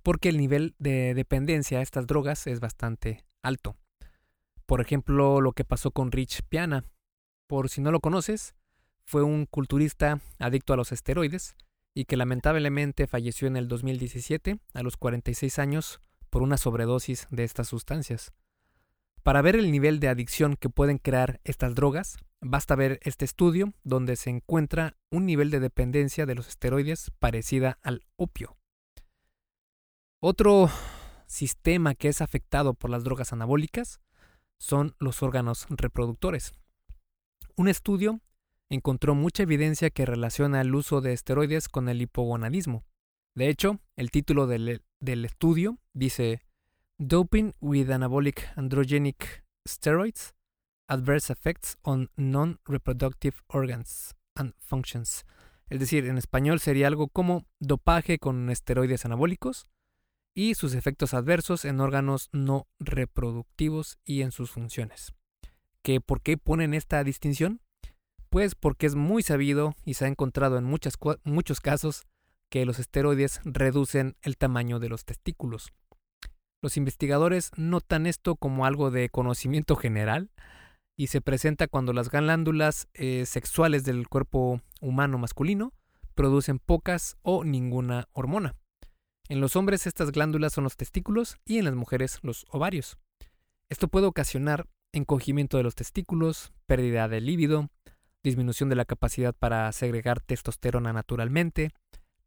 [0.02, 3.76] porque el nivel de dependencia a estas drogas es bastante alto.
[4.66, 6.82] Por ejemplo, lo que pasó con Rich Piana.
[7.46, 8.56] Por si no lo conoces,
[9.06, 11.54] fue un culturista adicto a los esteroides
[11.94, 16.00] y que lamentablemente falleció en el 2017 a los 46 años
[16.30, 18.32] por una sobredosis de estas sustancias.
[19.22, 23.72] Para ver el nivel de adicción que pueden crear estas drogas, basta ver este estudio
[23.84, 28.56] donde se encuentra un nivel de dependencia de los esteroides parecida al opio.
[30.20, 30.70] Otro
[31.26, 34.00] sistema que es afectado por las drogas anabólicas
[34.58, 36.52] son los órganos reproductores.
[37.56, 38.20] Un estudio
[38.70, 42.84] encontró mucha evidencia que relaciona el uso de esteroides con el hipogonadismo.
[43.34, 46.42] De hecho, el título del, estudio dice
[46.98, 50.34] Doping with Anabolic Androgenic Steroids
[50.88, 55.24] Adverse Effects on Non-Reproductive Organs and Functions.
[55.70, 59.70] Es decir, en español sería algo como dopaje con esteroides anabólicos
[60.34, 65.14] y sus efectos adversos en órganos no reproductivos y en sus funciones.
[65.82, 67.60] ¿Que ¿Por qué ponen esta distinción?
[68.32, 72.06] Pues porque es muy sabido y se ha encontrado en muchos casos
[72.48, 75.74] que los esteroides reducen el tamaño de los testículos.
[76.62, 80.30] Los investigadores notan esto como algo de conocimiento general
[80.96, 85.74] y se presenta cuando las glándulas eh, sexuales del cuerpo humano masculino
[86.14, 88.54] producen pocas o ninguna hormona.
[89.28, 92.96] En los hombres estas glándulas son los testículos y en las mujeres los ovarios.
[93.68, 97.68] Esto puede ocasionar encogimiento de los testículos, pérdida de líbido,
[98.22, 101.72] disminución de la capacidad para segregar testosterona naturalmente,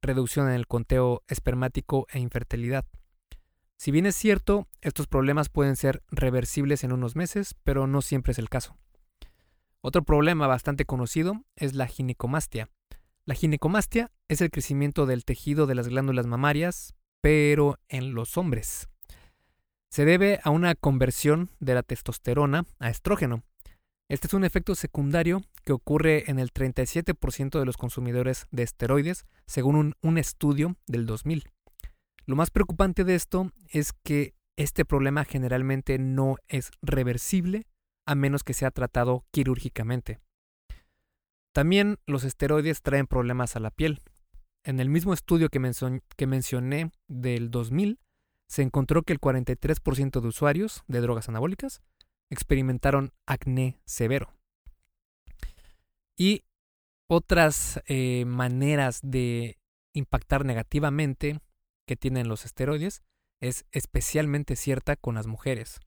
[0.02, 2.86] reducción en el conteo espermático e infertilidad.
[3.78, 8.32] Si bien es cierto, estos problemas pueden ser reversibles en unos meses, pero no siempre
[8.32, 8.78] es el caso.
[9.82, 12.70] Otro problema bastante conocido es la ginecomastia.
[13.26, 18.88] La ginecomastia es el crecimiento del tejido de las glándulas mamarias, pero en los hombres.
[19.90, 23.44] Se debe a una conversión de la testosterona a estrógeno,
[24.08, 29.26] este es un efecto secundario que ocurre en el 37% de los consumidores de esteroides,
[29.48, 31.50] según un, estudio del 2000.
[32.26, 37.68] Lo más preocupante de esto es que este problema generalmente no es reversible
[38.06, 40.20] a menos que sea tratado quirúrgicamente.
[41.52, 44.02] También los esteroides traen problemas a la piel.
[44.64, 45.60] En el mismo estudio que,
[46.16, 48.00] que mencioné del 2000,
[48.48, 51.82] se encontró que el 43% de usuarios de drogas anabólicas
[52.30, 54.36] experimentaron acné severo.
[56.18, 56.44] Y
[57.08, 59.58] otras eh, maneras de
[59.94, 61.40] impactar negativamente
[61.88, 63.04] que tienen los esteroides
[63.42, 65.80] es especialmente cierta con las mujeres.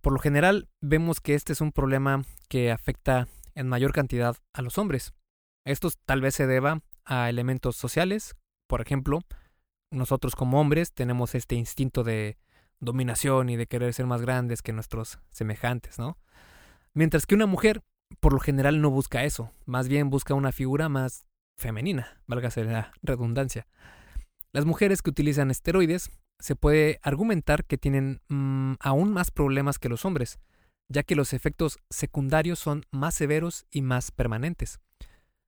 [0.00, 4.62] Por lo general vemos que este es un problema que afecta en mayor cantidad a
[4.62, 5.14] los hombres.
[5.64, 8.34] Esto tal vez se deba a elementos sociales,
[8.66, 9.20] por ejemplo,
[9.90, 12.36] nosotros como hombres tenemos este instinto de
[12.80, 16.18] dominación y de querer ser más grandes que nuestros semejantes, ¿no?
[16.92, 17.82] Mientras que una mujer,
[18.20, 22.92] por lo general, no busca eso, más bien busca una figura más femenina, válgase la
[23.02, 23.66] redundancia.
[24.52, 29.88] Las mujeres que utilizan esteroides se puede argumentar que tienen mm, aún más problemas que
[29.88, 30.38] los hombres,
[30.88, 34.80] ya que los efectos secundarios son más severos y más permanentes.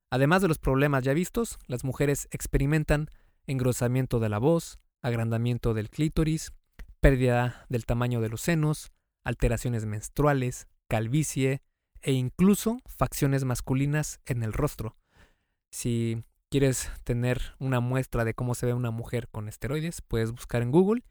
[0.09, 3.09] Además de los problemas ya vistos, las mujeres experimentan
[3.45, 6.53] engrosamiento de la voz, agrandamiento del clítoris,
[6.99, 8.91] pérdida del tamaño de los senos,
[9.23, 11.61] alteraciones menstruales, calvicie
[12.01, 14.95] e incluso facciones masculinas en el rostro.
[15.71, 20.61] Si quieres tener una muestra de cómo se ve una mujer con esteroides, puedes buscar
[20.61, 21.03] en Google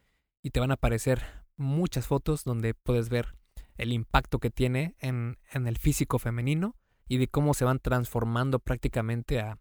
[0.42, 1.22] y te van a aparecer
[1.56, 3.34] muchas fotos donde puedes ver
[3.76, 6.76] el impacto que tiene en, el físico femenino
[7.08, 9.58] y de cómo se van transformando prácticamente a,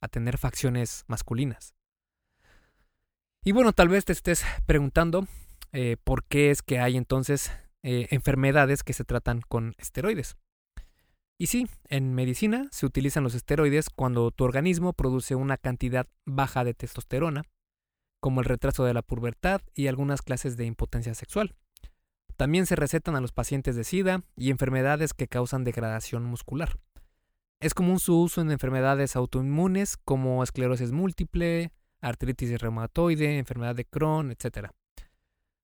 [0.00, 1.74] a tener facciones masculinas.
[3.44, 5.26] Y bueno, tal vez te estés preguntando
[5.72, 7.52] eh, por qué es que hay entonces
[7.82, 10.36] eh, enfermedades que se tratan con esteroides.
[11.38, 16.64] Y sí, en medicina se utilizan los esteroides cuando tu organismo produce una cantidad baja
[16.64, 17.42] de testosterona,
[18.20, 21.54] como el retraso de la pubertad y algunas clases de impotencia sexual.
[22.36, 26.78] También se recetan a los pacientes de SIDA y enfermedades que causan degradación muscular.
[27.60, 31.70] Es común su uso en enfermedades autoinmunes como esclerosis múltiple,
[32.00, 34.70] artritis reumatoide, enfermedad de Crohn, etc.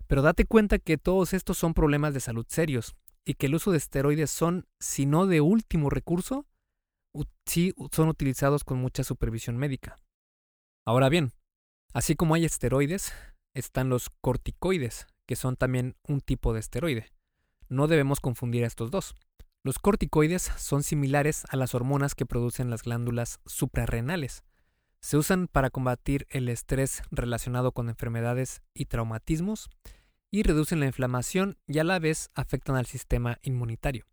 [0.06, 2.94] Pero date cuenta que todos estos son problemas de salud serios
[3.24, 6.46] y que el uso de esteroides son, si no de último recurso,
[7.46, 9.96] sí son utilizados con mucha supervisión médica.
[10.84, 11.32] Ahora bien,
[11.92, 13.12] así como hay esteroides,
[13.54, 17.12] están los corticoides, que son también un tipo de esteroide.
[17.68, 19.14] No debemos confundir a estos dos.
[19.62, 24.44] Los corticoides son similares a las hormonas que producen las glándulas suprarrenales.
[25.00, 29.68] Se usan para combatir el estrés relacionado con enfermedades y traumatismos
[30.32, 34.06] y reducen la inflamación y a la vez afectan al sistema inmunitario.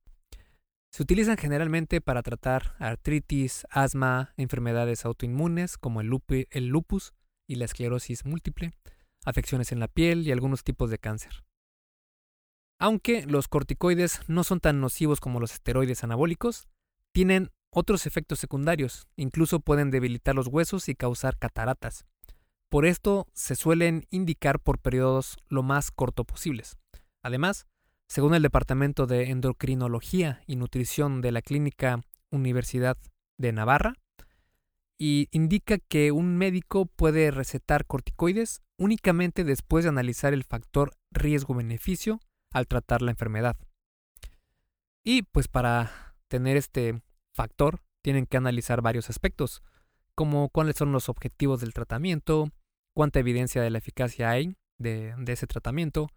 [0.92, 7.14] Se utilizan generalmente para tratar artritis, asma, enfermedades autoinmunes como el, lupus
[7.48, 8.74] y la esclerosis múltiple,
[9.24, 11.44] afecciones en la piel y algunos tipos de cáncer.
[12.80, 16.68] Aunque los corticoides no son tan nocivos como los esteroides anabólicos,
[17.14, 22.06] tienen otros efectos secundarios, incluso pueden debilitar los huesos y causar cataratas.
[22.70, 26.78] Por esto se suelen indicar por periodos lo más corto posibles.
[27.24, 27.66] Además,
[28.08, 32.02] según el Departamento de Endocrinología y Nutrición de la Clínica
[32.32, 32.98] Universidad
[33.38, 33.96] de Navarra,
[35.00, 42.20] y indica que un médico puede recetar corticoides únicamente después de analizar el factor riesgo-beneficio
[42.52, 43.58] al tratar la enfermedad.
[45.04, 47.02] Y pues para tener este
[47.34, 49.64] factor tienen que analizar varios aspectos,
[50.16, 52.52] como cuáles son los objetivos del tratamiento,
[53.00, 56.10] cuánta evidencia de la eficacia hay de, ese tratamiento,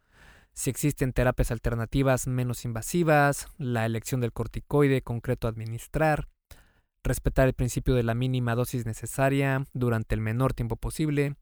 [0.52, 6.26] si existen terapias alternativas menos invasivas, la elección del corticoide concreto a administrar,
[7.04, 11.36] respetar el principio de la mínima dosis necesaria durante el menor tiempo posible,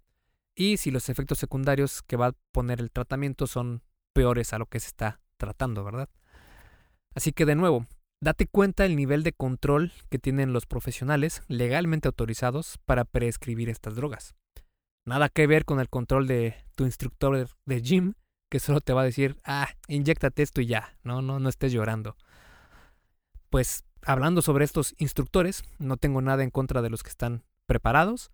[0.54, 3.82] y si los efectos secundarios que va a poner el tratamiento son
[4.12, 6.10] peores a lo que se está tratando, ¿verdad?
[7.14, 7.86] Así que de nuevo,
[8.20, 13.94] date cuenta el nivel de control que tienen los profesionales legalmente autorizados para prescribir estas
[13.94, 14.34] drogas.
[15.06, 18.14] Nada que ver con el control de tu instructor de gym,
[18.50, 21.72] que solo te va a decir, ah, inyectate esto y ya, no, no, no estés
[21.72, 22.16] llorando.
[23.48, 28.30] Pues hablando sobre estos instructores, no tengo nada en contra de los que están preparados,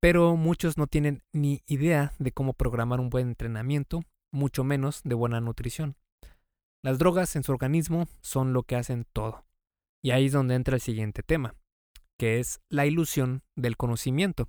[0.00, 4.02] pero muchos no tienen ni idea de cómo programar un buen entrenamiento,
[4.32, 5.96] mucho menos de buena nutrición.
[6.82, 9.44] Las drogas en su organismo son lo que hacen todo.
[10.02, 11.54] Y ahí es donde entra el siguiente tema,
[12.18, 14.46] que es la ilusión del conocimiento.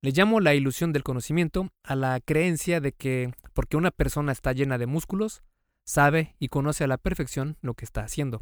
[0.00, 4.52] Le llamo la ilusión del conocimiento a la creencia de que porque una persona está
[4.52, 5.42] llena de músculos,
[5.84, 8.40] sabe y conoce a la perfección lo que está haciendo.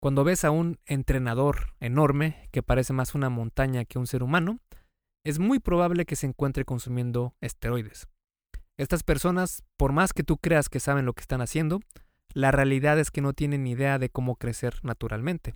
[0.00, 4.60] Cuando ves a un entrenador enorme que parece más una montaña que un ser humano,
[5.24, 8.06] es muy probable que se encuentre consumiendo esteroides.
[8.76, 11.80] Estas personas, por más que tú creas que saben lo que están haciendo,
[12.32, 15.54] la realidad es que no tienen idea de cómo crecer naturalmente.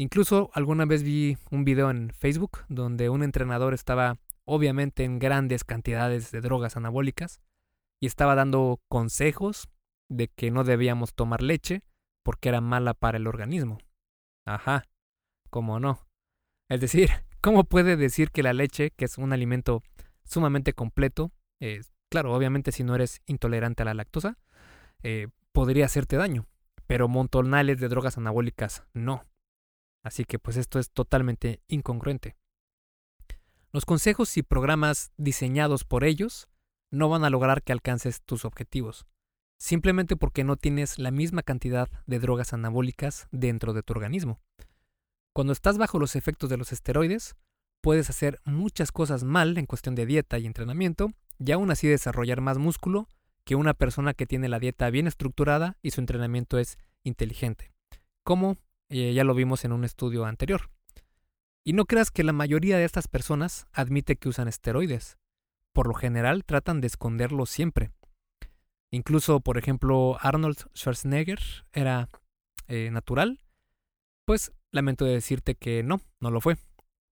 [0.00, 5.64] Incluso alguna vez vi un video en Facebook donde un entrenador estaba obviamente en grandes
[5.64, 7.40] cantidades de drogas anabólicas
[8.00, 9.68] y estaba dando consejos
[10.08, 11.82] de que no debíamos tomar leche
[12.24, 13.78] porque era mala para el organismo.
[14.46, 14.84] Ajá,
[15.50, 16.06] ¿cómo no?
[16.70, 19.82] Es decir, ¿cómo puede decir que la leche, que es un alimento
[20.22, 24.38] sumamente completo, eh, claro, obviamente si no eres intolerante a la lactosa,
[25.02, 26.46] eh, podría hacerte daño,
[26.86, 29.24] pero montonales de drogas anabólicas no.
[30.04, 32.36] Así que pues esto es totalmente incongruente.
[33.72, 36.48] Los consejos y programas diseñados por ellos
[36.90, 39.06] no van a lograr que alcances tus objetivos,
[39.58, 44.40] simplemente porque no tienes la misma cantidad de drogas anabólicas dentro de tu organismo.
[45.34, 47.36] Cuando estás bajo los efectos de los esteroides,
[47.82, 52.40] puedes hacer muchas cosas mal en cuestión de dieta y entrenamiento, y aún así desarrollar
[52.40, 53.08] más músculo
[53.44, 57.72] que una persona que tiene la dieta bien estructurada y su entrenamiento es inteligente.
[58.24, 58.56] Como
[58.88, 60.70] eh, ya lo vimos en un estudio anterior.
[61.64, 65.18] Y no creas que la mayoría de estas personas admite que usan esteroides.
[65.74, 67.90] Por lo general tratan de esconderlo siempre.
[68.90, 71.38] Incluso, por ejemplo, Arnold Schwarzenegger
[71.72, 72.08] era
[72.68, 73.40] eh, natural.
[74.26, 76.56] Pues lamento decirte que no, no lo fue.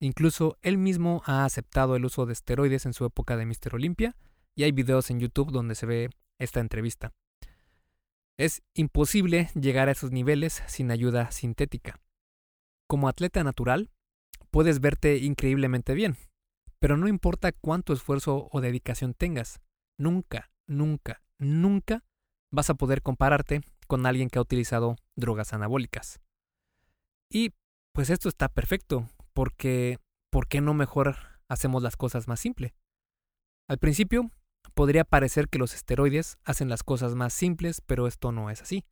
[0.01, 3.75] Incluso él mismo ha aceptado el uso de esteroides en su época de Mr.
[3.75, 4.17] Olympia
[4.55, 7.13] y hay videos en YouTube donde se ve esta entrevista.
[8.39, 12.01] Es imposible llegar a esos niveles sin ayuda sintética.
[12.87, 13.91] Como atleta natural,
[14.51, 16.17] puedes verte increíblemente bien,
[16.79, 19.61] pero no importa cuánto esfuerzo o dedicación tengas,
[19.99, 22.05] nunca, nunca, nunca
[22.53, 26.21] vas a poder compararte con alguien que ha utilizado drogas anabólicas.
[27.31, 27.55] Y
[27.93, 29.99] pues esto está perfecto, porque
[30.31, 31.17] ¿por qué no mejor
[31.49, 32.75] hacemos las cosas más simple?
[33.69, 34.31] Al principio
[34.77, 38.85] podría parecer que los esteroides hacen las cosas más simples, pero esto no es así.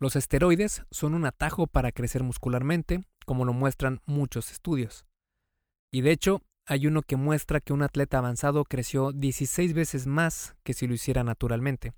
[0.00, 5.04] Los esteroides son un atajo para crecer muscularmente, como lo muestran muchos estudios.
[5.92, 10.56] Y de hecho, hay uno que muestra que un atleta avanzado creció 16 veces más
[10.62, 11.92] que si lo hiciera naturalmente.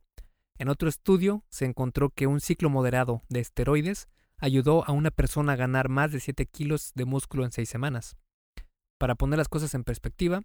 [0.58, 4.08] En otro estudio se encontró que un ciclo moderado de esteroides
[4.38, 8.16] ayudó a una persona a ganar más de 7 kilos de músculo en 6 semanas.
[8.98, 10.42] Para poner las cosas en perspectiva,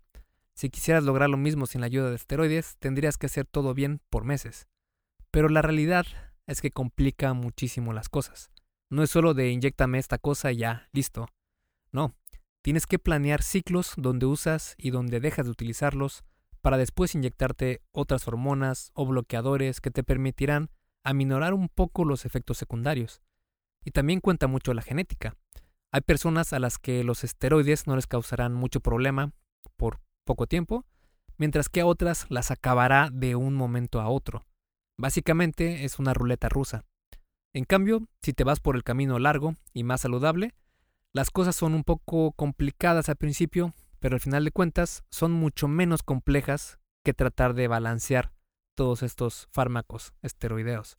[0.56, 4.00] si quisieras lograr lo mismo sin la ayuda de esteroides, tendrías que hacer todo bien
[4.10, 4.68] por meses.
[5.30, 6.06] Pero la realidad
[6.48, 8.52] es que complica muchísimo las cosas.
[8.90, 11.28] No es solo de inyectame esta cosa y ya, listo.
[11.92, 12.16] No,
[12.62, 16.24] tienes que planear ciclos donde usas y donde dejas de utilizarlos
[16.62, 20.70] para después inyectarte otras hormonas o bloqueadores que te permitirán
[21.04, 23.22] aminorar un poco los efectos secundarios.
[23.84, 25.36] Y también cuenta mucho la genética.
[25.92, 29.34] Hay personas a las que los esteroides no les causarán mucho problema
[29.76, 30.86] por poco tiempo,
[31.38, 34.46] mientras que a otras las acabará de un momento a otro.
[34.98, 36.84] Básicamente es una ruleta rusa.
[37.54, 40.54] En cambio, si te vas por el camino largo y más saludable,
[41.14, 45.70] las cosas son un poco complicadas al principio, pero al final de cuentas son mucho
[45.70, 48.34] menos complejas que tratar de balancear
[48.76, 50.98] todos estos fármacos esteroideos.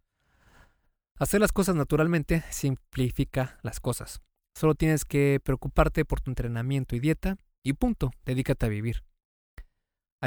[1.19, 4.23] Hacer las cosas naturalmente simplifica las cosas.
[4.55, 9.03] Solo tienes que preocuparte por tu entrenamiento y dieta y punto, dedícate a vivir.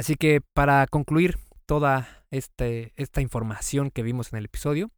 [0.00, 1.36] Así que para concluir
[1.66, 4.90] toda este, esta información que vimos en el episodio,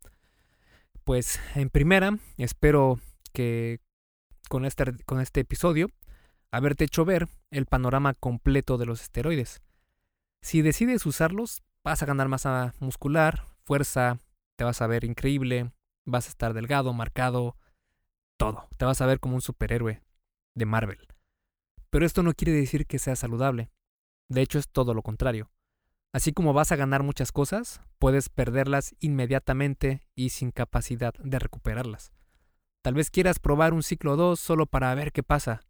[1.03, 3.01] pues en primera espero
[3.33, 3.81] que
[4.49, 5.89] con este, con este episodio
[6.53, 9.61] haberte hecho ver el panorama completo de los esteroides.
[10.41, 14.21] Si decides usarlos, vas a ganar masa muscular, fuerza,
[14.55, 15.73] te vas a ver increíble,
[16.05, 17.57] vas a estar delgado, marcado,
[18.37, 18.69] todo.
[18.77, 20.01] Te vas a ver como un superhéroe
[20.55, 21.09] de Marvel.
[21.91, 23.69] Pero esto no quiere decir que sea saludable.
[24.33, 25.51] De hecho, es todo lo contrario.
[26.11, 32.13] Así como vas a ganar muchas cosas, puedes perderlas inmediatamente y sin capacidad de recuperarlas.
[32.81, 35.61] Tal vez quieras probar un ciclo 2 solo para ver qué pasa,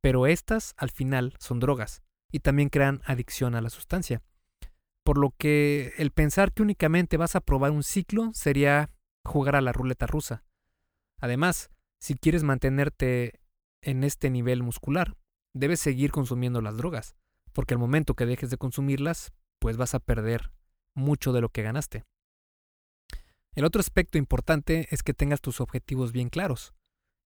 [0.00, 2.02] pero estas al final son drogas
[2.32, 4.22] y también crean adicción a la sustancia.
[5.04, 8.90] Por lo que el pensar que únicamente vas a probar un ciclo sería
[9.24, 10.42] jugar a la ruleta rusa.
[11.20, 13.40] Además, si quieres mantenerte
[13.82, 15.16] en este nivel muscular,
[15.54, 17.14] debes seguir consumiendo las drogas,
[17.50, 20.52] porque al momento que dejes de consumirlas, pues vas a perder
[20.94, 22.04] mucho de lo que ganaste.
[23.54, 26.72] El otro aspecto importante es que tengas tus objetivos bien claros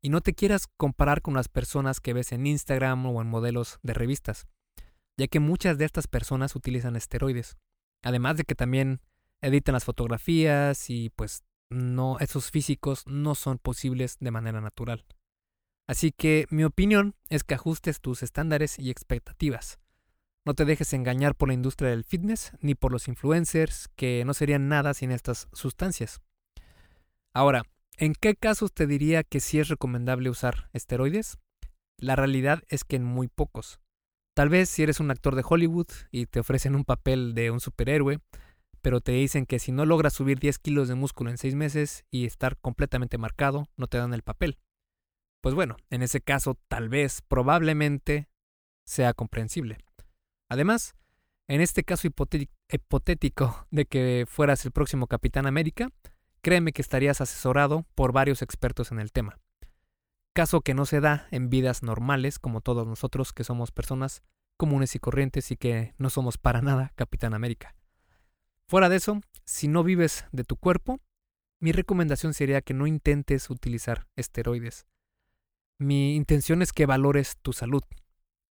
[0.03, 3.79] y no te quieras comparar con las personas que ves en Instagram o en modelos
[3.83, 4.47] de revistas,
[5.18, 7.57] ya que muchas de estas personas utilizan esteroides,
[8.03, 9.01] además de que también
[9.41, 15.05] editan las fotografías y pues no, esos físicos no son posibles de manera natural.
[15.87, 19.79] Así que mi opinión es que ajustes tus estándares y expectativas.
[20.47, 24.34] No te dejes engañar por la industria del fitness ni por los influencers que no
[24.34, 26.20] serían nada sin estas sustancias.
[27.32, 27.62] Ahora,
[27.97, 31.38] ¿en qué casos te diría que sí es recomendable usar esteroides?
[31.99, 33.80] La realidad es que en muy pocos.
[34.34, 37.61] Tal vez si eres un actor de Hollywood y te ofrecen un papel de un
[37.61, 38.20] superhéroe,
[38.82, 42.05] pero te dicen que si no logras subir 10 kilos de músculo en 6 meses
[42.11, 44.59] y estar completamente marcado, no te dan el papel.
[45.40, 48.28] Pues bueno, en ese caso tal vez, probablemente,
[48.84, 49.78] sea comprensible.
[50.55, 50.94] Además,
[51.48, 55.90] en este caso hipotético de que fueras el próximo Capitán América,
[56.42, 59.40] créeme que estarías asesorado por varios expertos en el tema.
[60.32, 64.22] Caso que no se da en vidas normales como todos nosotros que somos personas
[64.57, 67.74] comunes y corrientes y que no somos para nada Capitán América.
[68.68, 71.00] Fuera de eso, si no vives de tu cuerpo,
[71.59, 74.86] mi recomendación sería que no intentes utilizar esteroides.
[75.78, 77.82] Mi intención es que valores tu salud.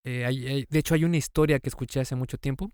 [0.05, 2.71] Eh, de hecho, hay una historia que escuché hace mucho tiempo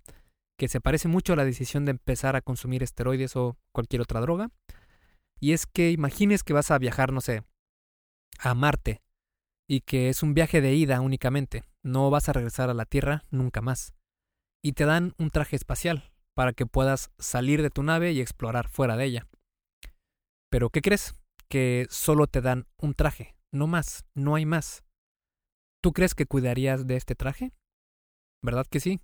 [0.60, 4.20] que se parece mucho a la decisión de empezar a consumir esteroides o cualquier otra
[4.20, 4.52] droga.
[5.40, 7.44] Y es que imagines que vas a viajar, no sé,
[8.40, 9.02] a Marte
[9.70, 11.64] y que es un viaje de ida únicamente.
[11.82, 13.94] No vas a regresar a la Tierra nunca más.
[14.62, 18.68] Y te dan un traje espacial, para que puedas salir de tu nave y explorar
[18.68, 19.28] fuera de ella.
[20.50, 21.16] Pero ¿qué crees?
[21.48, 24.84] Que solo te dan un traje, no más, no hay más.
[25.82, 27.52] ¿Tú crees que cuidarías de este traje?
[28.42, 29.00] ¿Verdad que sí?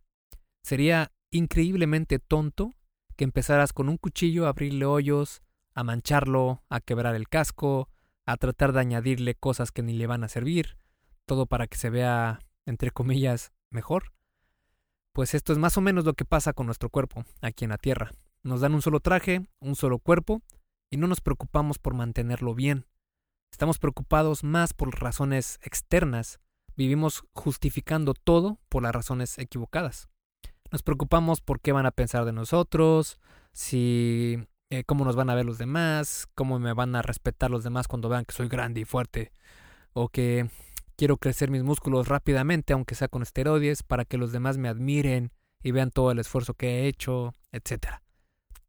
[0.63, 2.73] Sería increíblemente tonto
[3.15, 5.41] que empezaras con un cuchillo a abrirle hoyos,
[5.73, 7.89] a mancharlo, a quebrar el casco,
[8.25, 10.77] a tratar de añadirle cosas que ni le van a servir,
[11.25, 14.13] todo para que se vea, entre comillas, mejor.
[15.13, 17.77] Pues esto es más o menos lo que pasa con nuestro cuerpo aquí en la
[17.77, 18.11] Tierra.
[18.43, 20.41] Nos dan un solo traje, un solo cuerpo,
[20.89, 22.85] y no nos preocupamos por mantenerlo bien.
[23.51, 26.39] Estamos preocupados más por razones externas.
[26.75, 30.09] Vivimos justificando todo por las razones equivocadas.
[30.71, 33.19] Nos preocupamos por qué van a pensar de nosotros,
[33.53, 34.37] si
[34.69, 37.87] eh, cómo nos van a ver los demás, cómo me van a respetar los demás
[37.87, 39.31] cuando vean que soy grande y fuerte,
[39.93, 40.49] o que
[40.97, 45.31] quiero crecer mis músculos rápidamente, aunque sea con esteroides, para que los demás me admiren
[45.63, 48.01] y vean todo el esfuerzo que he hecho, etc.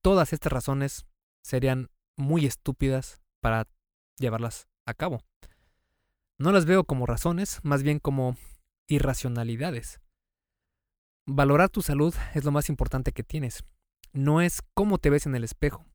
[0.01, 1.07] Todas estas razones
[1.43, 3.67] serían muy estúpidas para
[4.19, 5.23] llevarlas a cabo.
[6.39, 8.37] No las veo como razones, más bien como
[8.89, 10.01] irracionalidades.
[11.27, 13.65] Valorar tu salud es lo más importante que tienes.
[14.13, 15.87] No es cómo te ves en el espejo,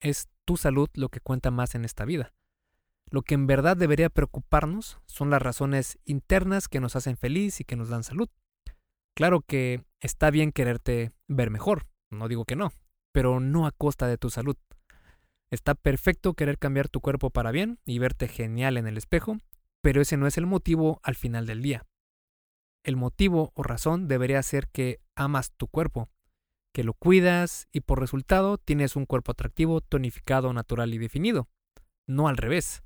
[0.00, 2.32] es tu salud lo que cuenta más en esta vida.
[3.10, 7.64] Lo que en verdad debería preocuparnos son las razones internas que nos hacen feliz y
[7.64, 8.28] que nos dan salud.
[9.16, 12.72] Claro que está bien quererte ver mejor, no digo que no,
[13.12, 14.56] pero no a costa de tu salud.
[15.50, 19.38] Está perfecto querer cambiar tu cuerpo para bien y verte genial en el espejo,
[19.82, 21.86] pero ese no es el motivo al final del día.
[22.82, 26.08] El motivo o razón debería ser que amas tu cuerpo,
[26.72, 31.48] que lo cuidas y por resultado tienes un cuerpo atractivo, tonificado, natural y definido.
[32.06, 32.82] No al revés.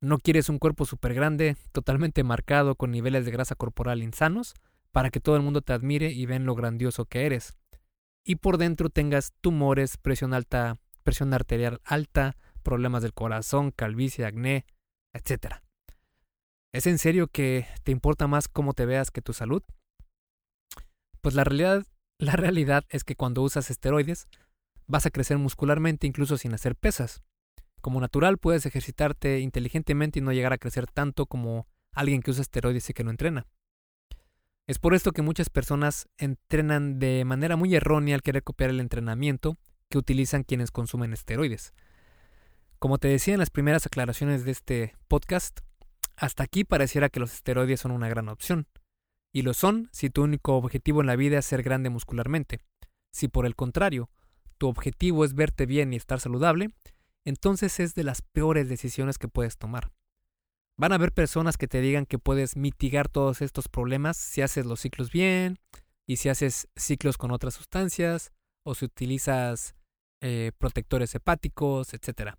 [0.00, 4.54] No quieres un cuerpo súper grande, totalmente marcado con niveles de grasa corporal insanos,
[4.90, 7.56] para que todo el mundo te admire y vean lo grandioso que eres.
[8.24, 14.66] Y por dentro tengas tumores, presión alta, presión arterial alta, problemas del corazón, calvicie, acné,
[15.12, 15.62] etc.
[16.72, 19.62] ¿Es en serio que te importa más cómo te veas que tu salud?
[21.20, 21.86] Pues la realidad,
[22.18, 24.26] la realidad es que cuando usas esteroides,
[24.86, 27.22] vas a crecer muscularmente incluso sin hacer pesas.
[27.82, 32.42] Como natural puedes ejercitarte inteligentemente y no llegar a crecer tanto como alguien que usa
[32.42, 33.46] esteroides y que no entrena.
[34.66, 38.80] Es por esto que muchas personas entrenan de manera muy errónea al querer copiar el
[38.80, 39.58] entrenamiento
[39.90, 41.74] que utilizan quienes consumen esteroides.
[42.78, 45.60] Como te decía en las primeras aclaraciones de este podcast,
[46.22, 48.68] hasta aquí pareciera que los esteroides son una gran opción.
[49.34, 52.60] Y lo son si tu único objetivo en la vida es ser grande muscularmente.
[53.12, 54.08] Si por el contrario,
[54.56, 56.70] tu objetivo es verte bien y estar saludable,
[57.24, 59.90] entonces es de las peores decisiones que puedes tomar.
[60.78, 64.64] Van a haber personas que te digan que puedes mitigar todos estos problemas si haces
[64.64, 65.58] los ciclos bien
[66.06, 68.30] y si haces ciclos con otras sustancias
[68.64, 69.74] o si utilizas
[70.20, 72.34] eh, protectores hepáticos, etc.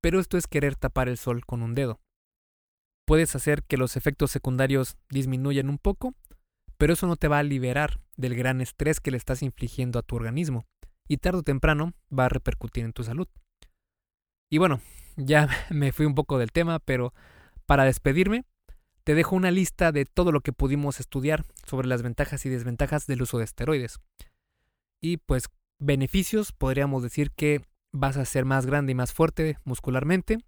[0.00, 2.00] Pero esto es querer tapar el sol con un dedo
[3.10, 6.14] puedes hacer que los efectos secundarios disminuyan un poco,
[6.78, 10.02] pero eso no te va a liberar del gran estrés que le estás infligiendo a
[10.02, 10.64] tu organismo
[11.08, 13.26] y tarde o temprano va a repercutir en tu salud.
[14.48, 14.80] Y bueno,
[15.16, 17.12] ya me fui un poco del tema, pero
[17.66, 18.44] para despedirme,
[19.02, 23.08] te dejo una lista de todo lo que pudimos estudiar sobre las ventajas y desventajas
[23.08, 23.98] del uso de esteroides.
[25.00, 25.46] Y pues
[25.80, 30.38] beneficios, podríamos decir que vas a ser más grande y más fuerte muscularmente,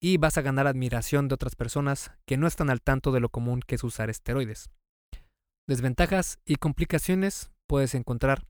[0.00, 3.28] y vas a ganar admiración de otras personas que no están al tanto de lo
[3.28, 4.70] común que es usar esteroides.
[5.66, 8.46] Desventajas y complicaciones puedes encontrar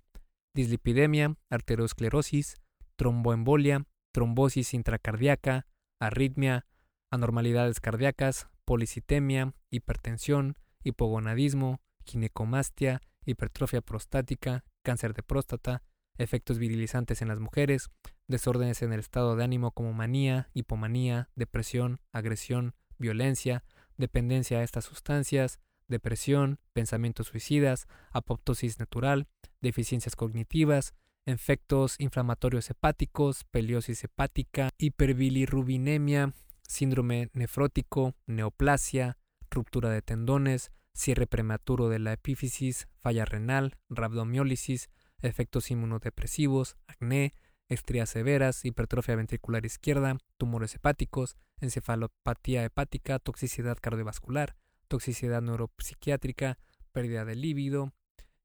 [0.54, 2.56] dislipidemia, arteriosclerosis,
[2.96, 5.66] tromboembolia, trombosis intracardíaca,
[6.00, 6.66] arritmia,
[7.10, 15.82] anormalidades cardíacas, policitemia, hipertensión, hipogonadismo, ginecomastia, hipertrofia prostática, cáncer de próstata,
[16.18, 17.90] efectos virilizantes en las mujeres,
[18.28, 23.64] desórdenes en el estado de ánimo como manía, hipomanía, depresión, agresión, violencia,
[23.96, 29.28] dependencia a estas sustancias, depresión, pensamientos suicidas, apoptosis natural,
[29.60, 30.94] deficiencias cognitivas,
[31.26, 39.18] efectos inflamatorios hepáticos, peliosis hepática, hiperbilirrubinemia, síndrome nefrótico, neoplasia,
[39.50, 44.88] ruptura de tendones, cierre prematuro de la epífisis, falla renal, rabdomiólisis,
[45.22, 47.32] efectos inmunodepresivos, acné,
[47.68, 54.56] estrías severas, hipertrofia ventricular izquierda, tumores hepáticos, encefalopatía hepática, toxicidad cardiovascular,
[54.88, 56.58] toxicidad neuropsiquiátrica,
[56.92, 57.92] pérdida de líbido,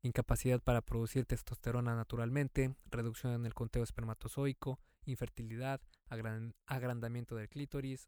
[0.02, 5.82] incapacidad para producir testosterona naturalmente, reducción en el conteo espermatozoico, infertilidad,
[6.66, 8.08] agrandamiento del clítoris,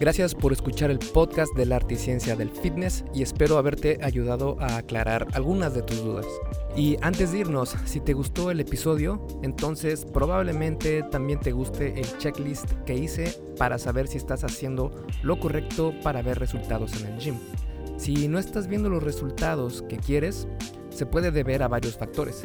[0.00, 4.56] Gracias por escuchar el podcast del arte y ciencia del fitness y espero haberte ayudado
[4.60, 6.26] a aclarar algunas de tus dudas.
[6.76, 12.16] Y antes de irnos, si te gustó el episodio, entonces probablemente también te guste el
[12.18, 14.92] checklist que hice para saber si estás haciendo
[15.22, 17.34] lo correcto para ver resultados en el gym.
[17.96, 20.46] Si no estás viendo los resultados que quieres,
[20.90, 22.44] se puede deber a varios factores.